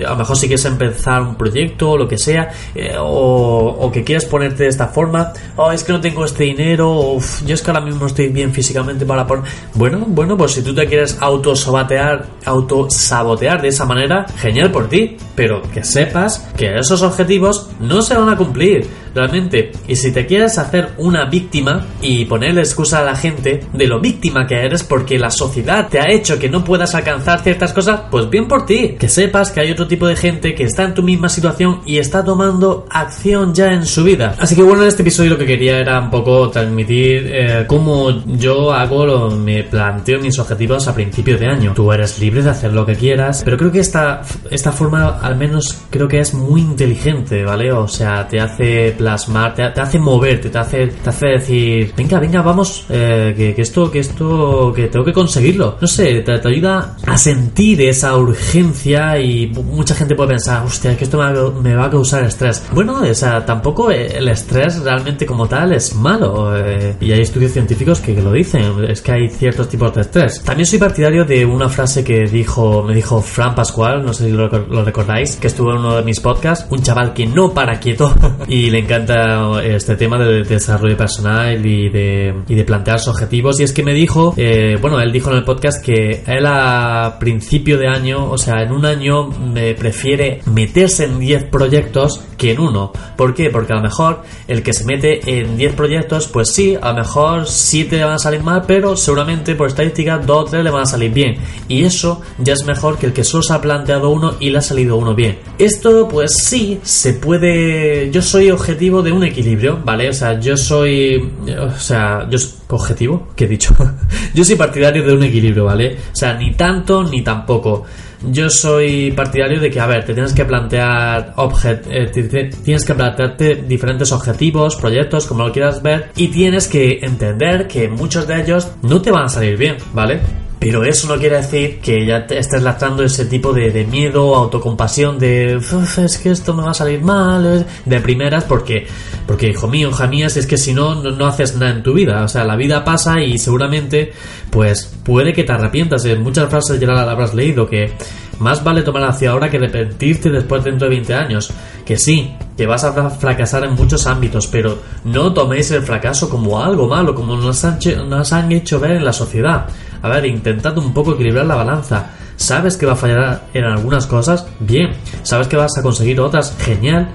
a 0.06 0.10
lo 0.10 0.16
mejor 0.16 0.36
si 0.36 0.46
quieres 0.46 0.64
empezar 0.64 1.22
un 1.22 1.34
proyecto 1.34 1.90
o 1.90 1.96
lo 1.96 2.06
que 2.06 2.18
sea 2.18 2.50
eh, 2.72 2.94
o, 2.96 3.76
o 3.80 3.90
que 3.90 4.04
quieres 4.04 4.26
ponerte 4.26 4.62
de 4.62 4.68
esta 4.68 4.86
forma, 4.88 5.32
oh, 5.56 5.72
es 5.72 5.82
que 5.82 5.92
no 5.92 6.00
tengo 6.00 6.24
este 6.24 6.44
dinero 6.44 6.99
yo 7.46 7.54
es 7.54 7.62
que 7.62 7.70
ahora 7.70 7.82
mismo 7.82 8.06
estoy 8.06 8.28
bien 8.28 8.52
físicamente 8.52 9.04
para 9.04 9.26
poner... 9.26 9.44
Bueno, 9.74 10.04
bueno, 10.06 10.36
pues 10.36 10.52
si 10.52 10.62
tú 10.62 10.74
te 10.74 10.86
quieres 10.86 11.16
autosabotear, 11.20 12.26
autosabotear 12.44 13.62
de 13.62 13.68
esa 13.68 13.84
manera, 13.84 14.26
genial 14.38 14.70
por 14.70 14.88
ti, 14.88 15.16
pero 15.34 15.62
que 15.62 15.84
sepas 15.84 16.48
que 16.56 16.78
esos 16.78 17.02
objetivos 17.02 17.70
no 17.80 18.02
se 18.02 18.14
van 18.14 18.28
a 18.28 18.36
cumplir. 18.36 18.86
Realmente. 19.14 19.72
Y 19.86 19.96
si 19.96 20.12
te 20.12 20.26
quieres 20.26 20.58
hacer 20.58 20.90
una 20.98 21.26
víctima 21.26 21.86
y 22.00 22.24
ponerle 22.24 22.60
excusa 22.60 23.00
a 23.00 23.04
la 23.04 23.16
gente 23.16 23.64
de 23.72 23.86
lo 23.86 24.00
víctima 24.00 24.46
que 24.46 24.56
eres 24.56 24.82
porque 24.82 25.18
la 25.18 25.30
sociedad 25.30 25.88
te 25.88 26.00
ha 26.00 26.10
hecho 26.10 26.38
que 26.38 26.48
no 26.48 26.64
puedas 26.64 26.94
alcanzar 26.94 27.40
ciertas 27.42 27.72
cosas, 27.72 28.00
pues 28.10 28.28
bien 28.28 28.48
por 28.48 28.66
ti. 28.66 28.96
Que 28.98 29.08
sepas 29.08 29.50
que 29.50 29.60
hay 29.60 29.70
otro 29.70 29.86
tipo 29.86 30.06
de 30.06 30.16
gente 30.16 30.54
que 30.54 30.64
está 30.64 30.84
en 30.84 30.94
tu 30.94 31.02
misma 31.02 31.28
situación 31.28 31.80
y 31.86 31.98
está 31.98 32.24
tomando 32.24 32.86
acción 32.90 33.54
ya 33.54 33.72
en 33.72 33.86
su 33.86 34.04
vida. 34.04 34.34
Así 34.38 34.54
que 34.54 34.62
bueno, 34.62 34.82
en 34.82 34.88
este 34.88 35.02
episodio 35.02 35.30
lo 35.30 35.38
que 35.38 35.46
quería 35.46 35.78
era 35.78 36.00
un 36.00 36.10
poco 36.10 36.50
transmitir 36.50 37.30
eh, 37.32 37.64
cómo 37.66 38.10
yo 38.26 38.72
hago, 38.72 39.06
lo, 39.06 39.30
me 39.30 39.64
planteo 39.64 40.20
mis 40.20 40.38
objetivos 40.38 40.86
a 40.88 40.94
principio 40.94 41.38
de 41.38 41.46
año. 41.46 41.72
Tú 41.74 41.92
eres 41.92 42.18
libre 42.18 42.42
de 42.42 42.50
hacer 42.50 42.72
lo 42.72 42.84
que 42.86 42.94
quieras, 42.94 43.42
pero 43.44 43.56
creo 43.56 43.72
que 43.72 43.80
esta, 43.80 44.22
esta 44.50 44.72
forma 44.72 45.18
al 45.20 45.36
menos 45.36 45.82
creo 45.90 46.08
que 46.08 46.20
es 46.20 46.34
muy 46.34 46.60
inteligente, 46.60 47.44
¿vale? 47.44 47.72
O 47.72 47.88
sea, 47.88 48.26
te 48.28 48.40
hace 48.40 48.94
plasmar, 49.00 49.54
te, 49.54 49.62
hace 49.62 49.98
moverte, 49.98 50.50
te 50.50 50.58
hace, 50.58 50.86
te 50.88 51.08
hace 51.08 51.26
decir, 51.26 51.92
venga, 51.96 52.20
venga, 52.20 52.42
vamos, 52.42 52.84
eh, 52.90 53.32
que, 53.56 53.62
esto, 53.62 53.90
que 53.90 54.00
esto, 54.00 54.72
que 54.76 54.88
tengo 54.88 55.06
que 55.06 55.14
conseguirlo. 55.14 55.78
No 55.80 55.86
sé, 55.86 56.20
te, 56.20 56.32
ayuda 56.32 56.96
a 57.06 57.16
sentir 57.16 57.80
esa 57.80 58.14
urgencia 58.16 59.18
y 59.18 59.46
mucha 59.46 59.94
gente 59.94 60.14
puede 60.14 60.30
pensar, 60.30 60.66
hostia, 60.66 60.94
que 60.98 61.04
esto 61.04 61.18
me 61.62 61.74
va, 61.74 61.86
a 61.86 61.90
causar 61.90 62.24
estrés. 62.24 62.62
Bueno, 62.74 63.00
o 63.00 63.14
sea, 63.14 63.44
tampoco 63.46 63.90
el 63.90 64.28
estrés 64.28 64.80
realmente 64.80 65.24
como 65.24 65.48
tal 65.48 65.72
es 65.72 65.94
malo. 65.94 66.54
Eh, 66.54 66.94
y 67.00 67.12
hay 67.12 67.22
estudios 67.22 67.52
científicos 67.52 68.00
que, 68.00 68.20
lo 68.20 68.32
dicen, 68.32 68.84
es 68.86 69.00
que 69.00 69.12
hay 69.12 69.28
ciertos 69.30 69.66
tipos 69.70 69.94
de 69.94 70.02
estrés. 70.02 70.42
También 70.42 70.66
soy 70.66 70.78
partidario 70.78 71.24
de 71.24 71.46
una 71.46 71.70
frase 71.70 72.04
que 72.04 72.26
dijo, 72.26 72.82
me 72.82 72.94
dijo 72.94 73.22
Fran 73.22 73.54
Pascual, 73.54 74.04
no 74.04 74.12
sé 74.12 74.26
si 74.26 74.32
lo, 74.32 74.48
lo 74.48 74.84
recordáis, 74.84 75.36
que 75.36 75.46
estuvo 75.46 75.70
en 75.72 75.78
uno 75.78 75.96
de 75.96 76.02
mis 76.02 76.20
podcasts, 76.20 76.66
un 76.68 76.82
chaval 76.82 77.14
que 77.14 77.26
no 77.26 77.54
para 77.54 77.80
quieto 77.80 78.14
y 78.48 78.68
le 78.68 78.89
encanta 78.90 79.62
este 79.62 79.94
tema 79.94 80.18
de 80.18 80.42
desarrollo 80.42 80.96
personal 80.96 81.64
y 81.64 81.88
de, 81.88 82.34
y 82.48 82.54
de 82.56 82.64
plantearse 82.64 83.08
objetivos. 83.08 83.60
Y 83.60 83.62
es 83.62 83.72
que 83.72 83.84
me 83.84 83.94
dijo, 83.94 84.34
eh, 84.36 84.76
bueno, 84.80 85.00
él 85.00 85.12
dijo 85.12 85.30
en 85.30 85.36
el 85.36 85.44
podcast 85.44 85.84
que 85.84 86.24
él 86.26 86.44
a 86.46 87.16
principio 87.20 87.78
de 87.78 87.86
año, 87.86 88.28
o 88.28 88.36
sea, 88.36 88.62
en 88.62 88.72
un 88.72 88.84
año 88.84 89.28
me 89.28 89.74
prefiere 89.74 90.40
meterse 90.46 91.04
en 91.04 91.20
10 91.20 91.44
proyectos 91.44 92.24
que 92.36 92.52
en 92.52 92.60
uno. 92.60 92.92
¿Por 93.16 93.34
qué? 93.34 93.50
Porque 93.50 93.72
a 93.72 93.76
lo 93.76 93.82
mejor 93.82 94.22
el 94.48 94.62
que 94.62 94.72
se 94.72 94.84
mete 94.84 95.38
en 95.38 95.56
10 95.56 95.74
proyectos, 95.74 96.26
pues 96.26 96.52
sí, 96.52 96.76
a 96.80 96.90
lo 96.90 96.98
mejor 96.98 97.46
7 97.46 97.96
le 97.96 98.04
van 98.04 98.14
a 98.14 98.18
salir 98.18 98.42
mal, 98.42 98.64
pero 98.66 98.96
seguramente 98.96 99.54
por 99.54 99.68
estadística 99.68 100.18
2 100.18 100.36
o 100.36 100.44
3 100.46 100.64
le 100.64 100.70
van 100.70 100.82
a 100.82 100.86
salir 100.86 101.12
bien. 101.12 101.36
Y 101.68 101.84
eso 101.84 102.22
ya 102.38 102.54
es 102.54 102.64
mejor 102.64 102.98
que 102.98 103.06
el 103.06 103.12
que 103.12 103.22
solo 103.22 103.42
se 103.42 103.52
ha 103.52 103.60
planteado 103.60 104.10
uno 104.10 104.34
y 104.40 104.50
le 104.50 104.58
ha 104.58 104.62
salido 104.62 104.96
uno 104.96 105.14
bien. 105.14 105.38
Esto, 105.58 106.08
pues 106.08 106.32
sí, 106.42 106.80
se 106.82 107.12
puede. 107.12 108.10
Yo 108.10 108.22
soy 108.22 108.50
objetivo 108.50 108.79
de 108.80 109.12
un 109.12 109.22
equilibrio, 109.22 109.78
¿vale? 109.84 110.08
O 110.08 110.12
sea, 110.12 110.40
yo 110.40 110.56
soy. 110.56 111.30
O 111.58 111.78
sea, 111.78 112.26
yo. 112.28 112.38
¿Objetivo? 112.68 113.28
¿Qué 113.36 113.44
he 113.44 113.48
dicho? 113.48 113.74
yo 114.34 114.44
soy 114.44 114.56
partidario 114.56 115.04
de 115.04 115.12
un 115.12 115.22
equilibrio, 115.24 115.64
¿vale? 115.64 115.96
O 116.12 116.16
sea, 116.16 116.34
ni 116.34 116.54
tanto 116.54 117.04
ni 117.04 117.22
tampoco. 117.22 117.84
Yo 118.22 118.48
soy 118.50 119.12
partidario 119.12 119.60
de 119.60 119.70
que, 119.70 119.80
a 119.80 119.86
ver, 119.86 120.04
te 120.04 120.14
tienes 120.14 120.32
que 120.32 120.44
plantear 120.44 121.32
objet 121.36 121.86
eh, 121.90 122.50
tienes 122.62 122.84
que 122.84 122.94
plantearte 122.94 123.56
diferentes 123.56 124.12
objetivos, 124.12 124.76
proyectos, 124.76 125.26
como 125.26 125.46
lo 125.46 125.52
quieras 125.52 125.82
ver, 125.82 126.10
y 126.16 126.28
tienes 126.28 126.68
que 126.68 127.00
entender 127.02 127.66
que 127.66 127.88
muchos 127.88 128.26
de 128.26 128.42
ellos 128.42 128.70
no 128.82 129.00
te 129.00 129.10
van 129.10 129.24
a 129.24 129.28
salir 129.28 129.56
bien, 129.56 129.76
¿vale? 129.94 130.20
Pero 130.60 130.84
eso 130.84 131.08
no 131.08 131.18
quiere 131.18 131.38
decir 131.38 131.80
que 131.80 132.04
ya 132.04 132.26
te 132.26 132.38
estés 132.38 132.62
lastrando 132.62 133.02
ese 133.02 133.24
tipo 133.24 133.54
de, 133.54 133.86
miedo, 133.90 134.36
autocompasión, 134.36 135.18
de 135.18 135.54
es 135.56 136.18
que 136.18 136.30
esto 136.30 136.52
me 136.52 136.62
va 136.62 136.72
a 136.72 136.74
salir 136.74 137.00
mal, 137.00 137.66
de 137.86 138.00
primeras, 138.00 138.44
porque, 138.44 138.86
porque 139.26 139.48
hijo 139.48 139.68
mío, 139.68 139.88
hija 139.88 140.06
mía, 140.06 140.26
es 140.26 140.46
que 140.46 140.58
si 140.58 140.74
no, 140.74 140.96
no, 140.96 141.26
haces 141.26 141.56
nada 141.56 141.72
en 141.72 141.82
tu 141.82 141.94
vida. 141.94 142.22
O 142.24 142.28
sea, 142.28 142.44
la 142.44 142.56
vida 142.56 142.84
pasa 142.84 143.22
y 143.22 143.38
seguramente, 143.38 144.12
pues 144.50 144.94
puede 145.02 145.32
que 145.32 145.44
te 145.44 145.52
arrepientas. 145.52 146.04
En 146.04 146.22
muchas 146.22 146.50
frases 146.50 146.78
ya 146.78 146.88
la 146.88 147.10
habrás 147.10 147.32
leído 147.32 147.66
que 147.66 147.94
más 148.38 148.62
vale 148.62 148.82
tomar 148.82 149.04
hacia 149.04 149.30
ahora 149.30 149.48
que 149.48 149.56
arrepentirte 149.56 150.28
después 150.28 150.62
dentro 150.62 150.90
de 150.90 150.96
20 150.96 151.14
años. 151.14 151.50
Que 151.86 151.96
sí, 151.96 152.34
que 152.54 152.66
vas 152.66 152.84
a 152.84 153.08
fracasar 153.08 153.64
en 153.64 153.74
muchos 153.74 154.06
ámbitos, 154.06 154.46
pero 154.46 154.78
no 155.04 155.32
toméis 155.32 155.70
el 155.70 155.82
fracaso 155.82 156.28
como 156.28 156.62
algo 156.62 156.86
malo, 156.86 157.14
como 157.14 157.34
nos 157.36 157.64
han, 157.64 157.78
nos 158.10 158.32
han 158.34 158.52
hecho 158.52 158.78
ver 158.78 158.92
en 158.92 159.04
la 159.06 159.14
sociedad. 159.14 159.66
A 160.02 160.08
ver, 160.08 160.26
intentad 160.26 160.76
un 160.78 160.92
poco 160.92 161.14
equilibrar 161.14 161.46
la 161.46 161.54
balanza. 161.54 162.10
¿Sabes 162.36 162.76
que 162.76 162.86
va 162.86 162.92
a 162.92 162.96
fallar 162.96 163.48
en 163.52 163.64
algunas 163.64 164.06
cosas? 164.06 164.46
Bien. 164.60 164.92
¿Sabes 165.22 165.46
que 165.46 165.56
vas 165.56 165.76
a 165.76 165.82
conseguir 165.82 166.20
otras? 166.20 166.56
Genial. 166.58 167.10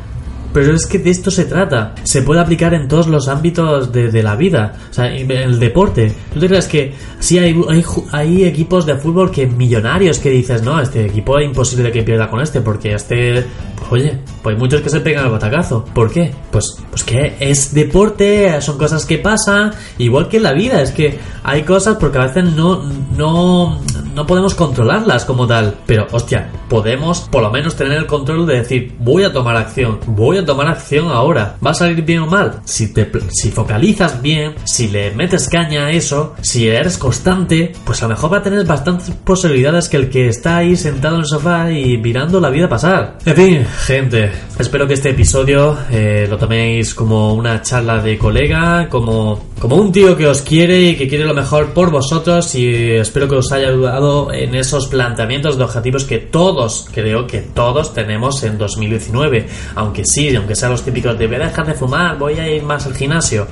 Pero 0.53 0.73
es 0.73 0.85
que 0.85 0.99
de 0.99 1.09
esto 1.09 1.31
se 1.31 1.45
trata. 1.45 1.95
Se 2.03 2.21
puede 2.21 2.39
aplicar 2.39 2.73
en 2.73 2.87
todos 2.87 3.07
los 3.07 3.27
ámbitos 3.27 3.91
de, 3.91 4.23
la 4.23 4.37
vida. 4.37 4.73
O 4.89 4.93
sea, 4.93 5.13
en 5.13 5.29
el 5.29 5.59
deporte. 5.59 6.13
¿Tú 6.33 6.39
te 6.39 6.47
crees 6.47 6.67
que 6.67 6.93
sí 7.19 7.37
hay, 7.39 7.59
hay, 7.67 7.83
hay, 8.11 8.43
equipos 8.45 8.85
de 8.85 8.95
fútbol 8.95 9.31
que 9.31 9.47
millonarios 9.47 10.19
que 10.19 10.29
dices, 10.29 10.61
no, 10.61 10.79
este 10.79 11.07
equipo 11.07 11.37
es 11.39 11.47
imposible 11.47 11.91
que 11.91 12.03
pierda 12.03 12.29
con 12.29 12.39
este 12.39 12.61
porque 12.61 12.93
este 12.93 13.43
Oye, 13.91 14.17
pues 14.41 14.55
hay 14.55 14.59
muchos 14.59 14.81
que 14.81 14.89
se 14.89 14.99
pegan 14.99 15.25
al 15.25 15.31
batacazo. 15.31 15.85
¿Por 15.93 16.11
qué? 16.11 16.33
Pues, 16.51 16.77
pues 16.89 17.03
que 17.03 17.35
es 17.39 17.73
deporte, 17.73 18.59
son 18.61 18.77
cosas 18.77 19.05
que 19.05 19.19
pasan, 19.19 19.71
igual 19.97 20.27
que 20.27 20.37
en 20.37 20.43
la 20.43 20.53
vida, 20.53 20.81
es 20.81 20.91
que 20.91 21.19
hay 21.43 21.63
cosas 21.63 21.97
porque 21.99 22.17
a 22.17 22.25
veces 22.25 22.45
no, 22.53 22.83
no, 23.15 23.79
no 24.15 24.25
podemos 24.25 24.55
controlarlas 24.55 25.25
como 25.25 25.45
tal. 25.45 25.75
Pero, 25.85 26.07
hostia, 26.11 26.49
podemos 26.69 27.21
por 27.21 27.43
lo 27.43 27.51
menos 27.51 27.75
tener 27.75 27.97
el 27.97 28.07
control 28.07 28.47
de 28.47 28.59
decir, 28.59 28.95
voy 28.99 29.23
a 29.23 29.33
tomar 29.33 29.57
acción, 29.57 29.99
voy 30.07 30.37
a 30.37 30.45
tomar 30.45 30.67
acción 30.67 31.09
ahora. 31.09 31.57
¿Va 31.65 31.71
a 31.71 31.75
salir 31.75 32.01
bien 32.03 32.19
o 32.19 32.27
mal? 32.27 32.61
Si 32.63 32.93
te 32.93 33.11
si 33.29 33.51
focalizas 33.51 34.21
bien, 34.21 34.55
si 34.63 34.87
le 34.87 35.11
metes 35.11 35.49
caña 35.49 35.87
a 35.87 35.91
eso, 35.91 36.35
si 36.41 36.67
eres 36.67 36.97
constante, 36.97 37.73
pues 37.83 38.01
a 38.01 38.07
lo 38.07 38.15
mejor 38.15 38.33
va 38.33 38.37
a 38.37 38.43
tener 38.43 38.65
bastantes 38.65 39.11
posibilidades 39.23 39.89
que 39.89 39.97
el 39.97 40.09
que 40.09 40.29
está 40.29 40.57
ahí 40.57 40.75
sentado 40.75 41.15
en 41.15 41.21
el 41.21 41.27
sofá 41.27 41.71
y 41.71 41.97
mirando 41.97 42.39
la 42.39 42.49
vida 42.49 42.69
pasar. 42.69 43.17
En 43.25 43.35
fin, 43.35 43.65
gente, 43.85 44.31
espero 44.57 44.87
que 44.87 44.93
este 44.93 45.09
episodio 45.09 45.77
eh, 45.91 46.27
lo 46.29 46.37
toméis 46.37 46.95
como 46.95 47.33
una 47.33 47.61
charla 47.61 48.01
de 48.01 48.17
colega, 48.17 48.87
como, 48.89 49.49
como 49.59 49.75
un 49.75 49.91
tío 49.91 50.15
que 50.15 50.27
os 50.27 50.41
quiere 50.41 50.81
y 50.81 50.95
que 50.95 51.07
quiere 51.07 51.25
lo 51.25 51.33
mejor 51.33 51.73
por 51.73 51.91
vosotros 51.91 52.55
y 52.55 52.91
espero 52.91 53.27
que 53.27 53.35
os 53.35 53.51
haya 53.51 53.67
ayudado 53.69 54.04
en 54.31 54.55
esos 54.55 54.87
planteamientos 54.87 55.57
de 55.57 55.63
objetivos 55.63 56.05
que 56.05 56.19
todos, 56.19 56.87
creo 56.91 57.27
que 57.27 57.41
todos 57.41 57.93
tenemos 57.93 58.43
en 58.43 58.57
2019. 58.57 59.47
Aunque 59.75 60.03
sí, 60.05 60.35
aunque 60.35 60.55
sean 60.55 60.71
los 60.71 60.83
típicos 60.83 61.17
de 61.17 61.27
voy 61.27 61.35
a 61.37 61.39
dejar 61.39 61.65
de 61.65 61.73
fumar, 61.73 62.17
voy 62.17 62.39
a 62.39 62.49
ir 62.49 62.63
más 62.63 62.85
al 62.85 62.95
gimnasio 62.95 63.47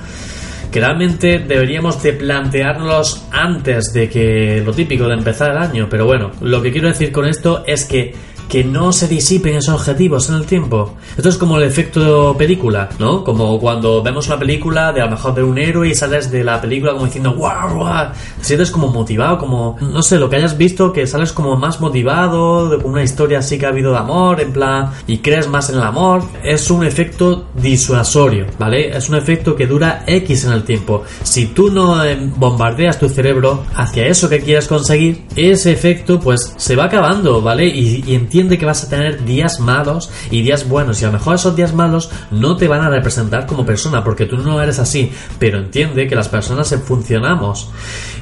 que 0.73 0.79
realmente 0.79 1.37
deberíamos 1.37 2.01
de 2.01 2.13
plantearlos 2.13 3.27
antes 3.31 3.93
de 3.93 4.09
que 4.09 4.63
lo 4.65 4.73
típico 4.73 5.07
de 5.07 5.13
empezar 5.13 5.51
el 5.51 5.57
año. 5.57 5.87
Pero 5.87 6.07
bueno, 6.07 6.31
lo 6.41 6.63
que 6.63 6.71
quiero 6.71 6.87
decir 6.87 7.11
con 7.11 7.27
esto 7.27 7.63
es 7.67 7.85
que 7.85 8.15
que 8.53 8.63
no 8.63 8.93
se 8.93 9.07
disipen 9.07 9.55
esos 9.55 9.73
objetivos 9.73 10.29
en 10.29 10.35
el 10.35 10.45
tiempo. 10.45 10.93
Esto 11.17 11.27
es 11.27 11.39
como 11.39 11.57
el 11.57 11.63
efecto 11.63 12.35
película, 12.37 12.87
¿no? 12.99 13.23
Como 13.23 13.59
cuando 13.59 14.03
vemos 14.03 14.27
una 14.27 14.37
película 14.37 14.93
de 14.93 15.01
a 15.01 15.05
lo 15.05 15.11
mejor 15.13 15.33
de 15.33 15.41
un 15.41 15.57
héroe 15.57 15.89
y 15.89 15.95
sales 15.95 16.29
de 16.29 16.43
la 16.43 16.61
película 16.61 16.93
como 16.93 17.05
diciendo 17.05 17.33
¡guau, 17.33 17.77
guau! 17.77 18.11
Te 18.37 18.43
sientes 18.43 18.69
como 18.69 18.89
motivado, 18.89 19.39
como, 19.39 19.75
no 19.81 20.03
sé, 20.03 20.19
lo 20.19 20.29
que 20.29 20.35
hayas 20.35 20.55
visto, 20.55 20.93
que 20.93 21.07
sales 21.07 21.31
como 21.31 21.55
más 21.55 21.81
motivado, 21.81 22.69
de 22.69 22.75
una 22.75 23.01
historia 23.01 23.39
así 23.39 23.57
que 23.57 23.65
ha 23.65 23.69
habido 23.69 23.91
de 23.91 23.97
amor, 23.97 24.39
en 24.39 24.53
plan, 24.53 24.91
y 25.07 25.17
crees 25.17 25.47
más 25.47 25.71
en 25.71 25.77
el 25.77 25.81
amor. 25.81 26.21
Es 26.43 26.69
un 26.69 26.85
efecto 26.85 27.47
disuasorio, 27.55 28.45
¿vale? 28.59 28.95
Es 28.95 29.09
un 29.09 29.15
efecto 29.15 29.55
que 29.55 29.65
dura 29.65 30.03
X 30.05 30.45
en 30.45 30.51
el 30.51 30.63
tiempo. 30.63 31.05
Si 31.23 31.47
tú 31.47 31.71
no 31.71 32.05
eh, 32.05 32.15
bombardeas 32.37 32.99
tu 32.99 33.09
cerebro 33.09 33.63
hacia 33.73 34.05
eso 34.05 34.29
que 34.29 34.41
quieres 34.41 34.67
conseguir, 34.67 35.23
ese 35.35 35.71
efecto 35.71 36.19
pues 36.19 36.53
se 36.55 36.75
va 36.75 36.83
acabando, 36.83 37.41
¿vale? 37.41 37.65
Y, 37.65 38.03
y 38.05 38.13
entiende 38.43 38.59
que 38.59 38.65
vas 38.65 38.83
a 38.83 38.89
tener 38.89 39.23
días 39.23 39.61
malos 39.61 40.11
y 40.29 40.41
días 40.41 40.67
buenos 40.67 41.01
y 41.01 41.05
a 41.05 41.07
lo 41.07 41.13
mejor 41.13 41.35
esos 41.35 41.55
días 41.55 41.73
malos 41.73 42.09
no 42.29 42.57
te 42.57 42.67
van 42.67 42.81
a 42.81 42.89
representar 42.89 43.45
como 43.45 43.65
persona 43.65 44.03
porque 44.03 44.25
tú 44.25 44.37
no 44.37 44.61
eres 44.61 44.79
así, 44.79 45.13
pero 45.39 45.59
entiende 45.59 46.07
que 46.07 46.15
las 46.15 46.27
personas 46.27 46.75
funcionamos 46.85 47.69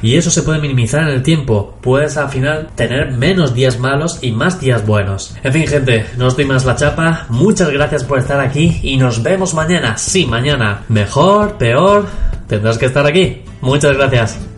y 0.04 0.18
eso 0.18 0.30
se 0.30 0.44
puede 0.44 0.60
minimizar 0.60 1.02
en 1.02 1.10
el 1.10 1.24
tiempo. 1.24 1.76
Puedes 1.82 2.18
al 2.18 2.30
final 2.30 2.70
tener 2.76 3.14
menos 3.14 3.56
días 3.56 3.80
malos 3.80 4.20
y 4.22 4.32
más 4.32 4.60
días 4.60 4.86
buenos. 4.86 5.36
En 5.44 5.54
fin, 5.54 5.66
gente, 5.66 6.06
no 6.18 6.28
os 6.28 6.36
doy 6.36 6.46
más 6.46 6.66
la 6.66 6.76
chapa. 6.76 7.26
Muchas 7.30 7.72
gracias 7.72 8.04
por 8.04 8.20
estar 8.20 8.40
aquí 8.40 8.80
y 8.84 8.98
nos 8.98 9.24
vemos 9.24 9.56
mañana. 9.56 9.98
Sí, 9.98 10.28
mañana. 10.28 10.84
Mejor, 10.88 11.58
peor, 11.58 12.06
tendrás 12.48 12.78
que 12.78 12.86
estar 12.86 13.08
aquí. 13.08 13.42
Muchas 13.62 13.98
gracias. 13.98 14.51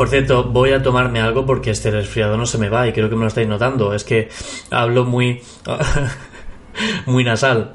Por 0.00 0.08
cierto, 0.08 0.44
voy 0.44 0.72
a 0.72 0.82
tomarme 0.82 1.20
algo 1.20 1.44
porque 1.44 1.72
este 1.72 1.90
resfriado 1.90 2.38
no 2.38 2.46
se 2.46 2.56
me 2.56 2.70
va 2.70 2.88
y 2.88 2.92
creo 2.94 3.10
que 3.10 3.16
me 3.16 3.20
lo 3.20 3.26
estáis 3.26 3.46
notando. 3.46 3.92
Es 3.92 4.02
que 4.02 4.30
hablo 4.70 5.04
muy... 5.04 5.42
muy 7.04 7.22
nasal. 7.22 7.74